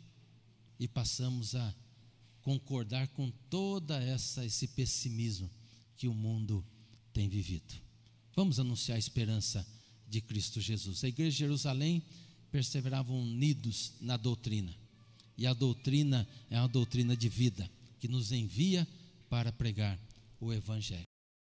e 0.78 0.86
passamos 0.86 1.54
a 1.54 1.74
concordar 2.42 3.08
com 3.08 3.30
toda 3.48 3.98
essa 4.00 4.44
esse 4.44 4.68
pessimismo 4.68 5.50
que 5.96 6.08
o 6.08 6.14
mundo 6.14 6.64
tem 7.12 7.28
vivido. 7.28 7.74
Vamos 8.34 8.60
anunciar 8.60 8.96
a 8.96 8.98
esperança 8.98 9.66
de 10.08 10.20
Cristo 10.20 10.60
Jesus. 10.60 11.02
A 11.02 11.08
igreja 11.08 11.30
de 11.30 11.38
Jerusalém 11.38 12.02
perseveravam 12.50 13.20
unidos 13.20 13.92
na 14.00 14.16
doutrina. 14.16 14.74
E 15.36 15.46
a 15.46 15.52
doutrina 15.52 16.28
é 16.50 16.58
uma 16.58 16.68
doutrina 16.68 17.16
de 17.16 17.28
vida 17.28 17.70
que 17.98 18.08
nos 18.08 18.32
envia 18.32 18.86
para 19.28 19.52
pregar 19.52 19.98
o 20.40 20.52
evangelho. 20.52 21.04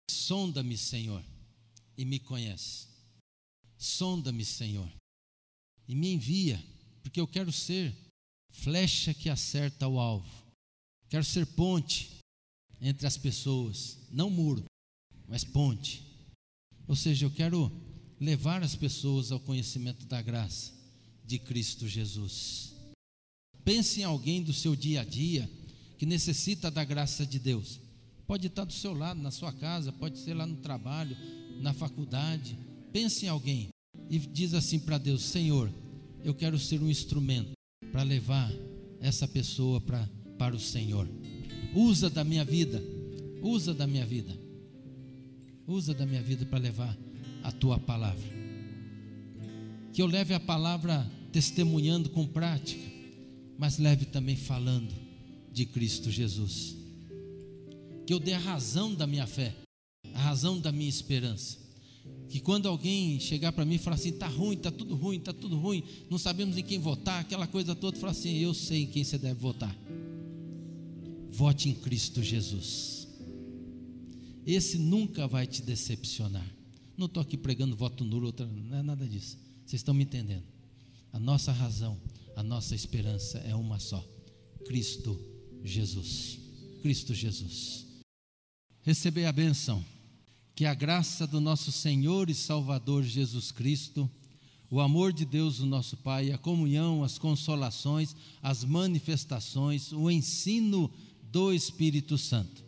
Sonda-me, 0.09 0.77
Senhor, 0.77 1.23
e 1.97 2.05
me 2.05 2.19
conhece. 2.19 2.87
Sonda-me, 3.77 4.43
Senhor, 4.43 4.91
e 5.87 5.95
me 5.95 6.13
envia, 6.13 6.63
porque 7.01 7.19
eu 7.19 7.27
quero 7.27 7.51
ser 7.51 7.95
flecha 8.49 9.13
que 9.13 9.29
acerta 9.29 9.87
o 9.87 9.99
alvo. 9.99 10.29
Quero 11.09 11.23
ser 11.23 11.45
ponte 11.45 12.18
entre 12.81 13.05
as 13.05 13.17
pessoas, 13.17 13.97
não 14.11 14.29
muro, 14.29 14.63
mas 15.27 15.43
ponte. 15.43 16.03
Ou 16.87 16.95
seja, 16.95 17.25
eu 17.25 17.31
quero 17.31 17.71
levar 18.19 18.63
as 18.63 18.75
pessoas 18.75 19.31
ao 19.31 19.39
conhecimento 19.39 20.05
da 20.05 20.21
graça 20.21 20.73
de 21.25 21.37
Cristo 21.37 21.87
Jesus. 21.87 22.73
Pense 23.63 24.01
em 24.01 24.03
alguém 24.03 24.41
do 24.41 24.53
seu 24.53 24.75
dia 24.75 25.01
a 25.01 25.05
dia 25.05 25.49
que 25.97 26.05
necessita 26.05 26.71
da 26.71 26.83
graça 26.83 27.25
de 27.25 27.37
Deus. 27.37 27.79
Pode 28.25 28.47
estar 28.47 28.63
do 28.63 28.73
seu 28.73 28.93
lado, 28.93 29.21
na 29.21 29.31
sua 29.31 29.51
casa, 29.51 29.91
pode 29.91 30.17
ser 30.19 30.33
lá 30.33 30.45
no 30.45 30.57
trabalho, 30.57 31.15
na 31.61 31.73
faculdade 31.73 32.57
Pense 32.91 33.25
em 33.25 33.29
alguém 33.29 33.69
e 34.09 34.17
diz 34.17 34.53
assim 34.53 34.79
para 34.79 34.97
Deus: 34.97 35.23
Senhor, 35.23 35.71
eu 36.23 36.33
quero 36.33 36.57
ser 36.57 36.81
um 36.81 36.89
instrumento 36.89 37.51
para 37.91 38.03
levar 38.03 38.51
essa 38.99 39.27
pessoa 39.27 39.79
pra, 39.79 40.09
para 40.37 40.55
o 40.55 40.59
Senhor. 40.59 41.07
Usa 41.73 42.09
da 42.09 42.23
minha 42.23 42.43
vida, 42.43 42.83
usa 43.41 43.73
da 43.73 43.85
minha 43.85 44.05
vida, 44.05 44.35
usa 45.67 45.93
da 45.93 46.05
minha 46.05 46.21
vida 46.21 46.45
para 46.45 46.59
levar 46.59 46.97
a 47.43 47.51
tua 47.51 47.77
palavra. 47.77 48.27
Que 49.93 50.01
eu 50.01 50.07
leve 50.07 50.33
a 50.33 50.39
palavra 50.39 51.09
testemunhando 51.31 52.09
com 52.09 52.25
prática, 52.25 52.83
mas 53.57 53.77
leve 53.77 54.05
também 54.05 54.35
falando 54.35 54.93
de 55.51 55.65
Cristo 55.65 56.09
Jesus. 56.09 56.75
Que 58.05 58.13
eu 58.13 58.19
dê 58.19 58.33
a 58.33 58.39
razão 58.39 58.93
da 58.95 59.05
minha 59.05 59.27
fé, 59.27 59.53
a 60.13 60.19
razão 60.19 60.59
da 60.59 60.71
minha 60.71 60.89
esperança. 60.89 61.59
Que 62.29 62.39
quando 62.39 62.67
alguém 62.67 63.19
chegar 63.19 63.51
para 63.51 63.65
mim 63.65 63.75
e 63.75 63.79
falar 63.79 63.95
assim, 63.95 64.09
está 64.09 64.27
ruim, 64.27 64.55
está 64.55 64.71
tudo 64.71 64.95
ruim, 64.95 65.17
está 65.17 65.33
tudo 65.33 65.57
ruim, 65.57 65.83
não 66.09 66.17
sabemos 66.17 66.57
em 66.57 66.63
quem 66.63 66.79
votar, 66.79 67.21
aquela 67.21 67.45
coisa 67.45 67.75
toda, 67.75 67.97
falar 67.97 68.11
assim, 68.11 68.37
eu 68.37 68.53
sei 68.53 68.83
em 68.83 68.87
quem 68.87 69.03
você 69.03 69.17
deve 69.17 69.39
votar. 69.39 69.75
Vote 71.39 71.69
em 71.69 71.73
Cristo 71.73 72.21
Jesus. 72.21 73.07
Esse 74.45 74.77
nunca 74.77 75.25
vai 75.25 75.47
te 75.47 75.61
decepcionar. 75.61 76.45
Não 76.97 77.05
estou 77.05 77.23
aqui 77.23 77.37
pregando 77.37 77.77
voto 77.77 78.03
nulo, 78.03 78.25
outra, 78.25 78.45
não 78.45 78.77
é 78.77 78.81
nada 78.81 79.07
disso. 79.07 79.37
Vocês 79.65 79.79
estão 79.79 79.93
me 79.93 80.03
entendendo? 80.03 80.43
A 81.13 81.17
nossa 81.17 81.53
razão, 81.53 81.97
a 82.35 82.43
nossa 82.43 82.75
esperança 82.75 83.37
é 83.37 83.55
uma 83.55 83.79
só: 83.79 84.05
Cristo 84.65 85.17
Jesus. 85.63 86.39
Cristo 86.81 87.13
Jesus. 87.13 87.85
Receber 88.81 89.23
a 89.23 89.31
benção. 89.31 89.81
Que 90.53 90.65
a 90.65 90.73
graça 90.73 91.25
do 91.25 91.39
nosso 91.39 91.71
Senhor 91.71 92.29
e 92.29 92.35
Salvador 92.35 93.01
Jesus 93.01 93.49
Cristo, 93.49 94.11
o 94.69 94.81
amor 94.81 95.13
de 95.13 95.23
Deus, 95.23 95.61
o 95.61 95.65
nosso 95.65 95.95
Pai, 95.95 96.33
a 96.33 96.37
comunhão, 96.37 97.01
as 97.01 97.17
consolações, 97.17 98.13
as 98.41 98.65
manifestações, 98.65 99.93
o 99.93 100.11
ensino 100.11 100.91
do 101.31 101.53
Espírito 101.53 102.17
Santo. 102.17 102.63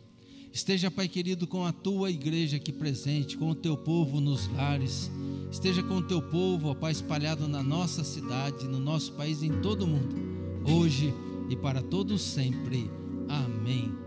Esteja, 0.52 0.90
Pai 0.90 1.08
querido, 1.08 1.46
com 1.46 1.64
a 1.64 1.72
tua 1.72 2.10
igreja 2.10 2.58
aqui 2.58 2.72
presente, 2.72 3.38
com 3.38 3.50
o 3.50 3.54
teu 3.54 3.76
povo 3.76 4.20
nos 4.20 4.46
lares. 4.48 5.10
Esteja 5.50 5.82
com 5.82 5.96
o 5.96 6.02
teu 6.02 6.20
povo, 6.20 6.68
ó 6.68 6.74
Pai, 6.74 6.92
espalhado 6.92 7.48
na 7.48 7.62
nossa 7.62 8.04
cidade, 8.04 8.68
no 8.68 8.78
nosso 8.78 9.12
país, 9.14 9.42
em 9.42 9.60
todo 9.60 9.82
o 9.82 9.88
mundo, 9.88 10.14
hoje 10.70 11.12
e 11.48 11.56
para 11.56 11.82
todos 11.82 12.20
sempre. 12.20 12.90
Amém. 13.28 14.01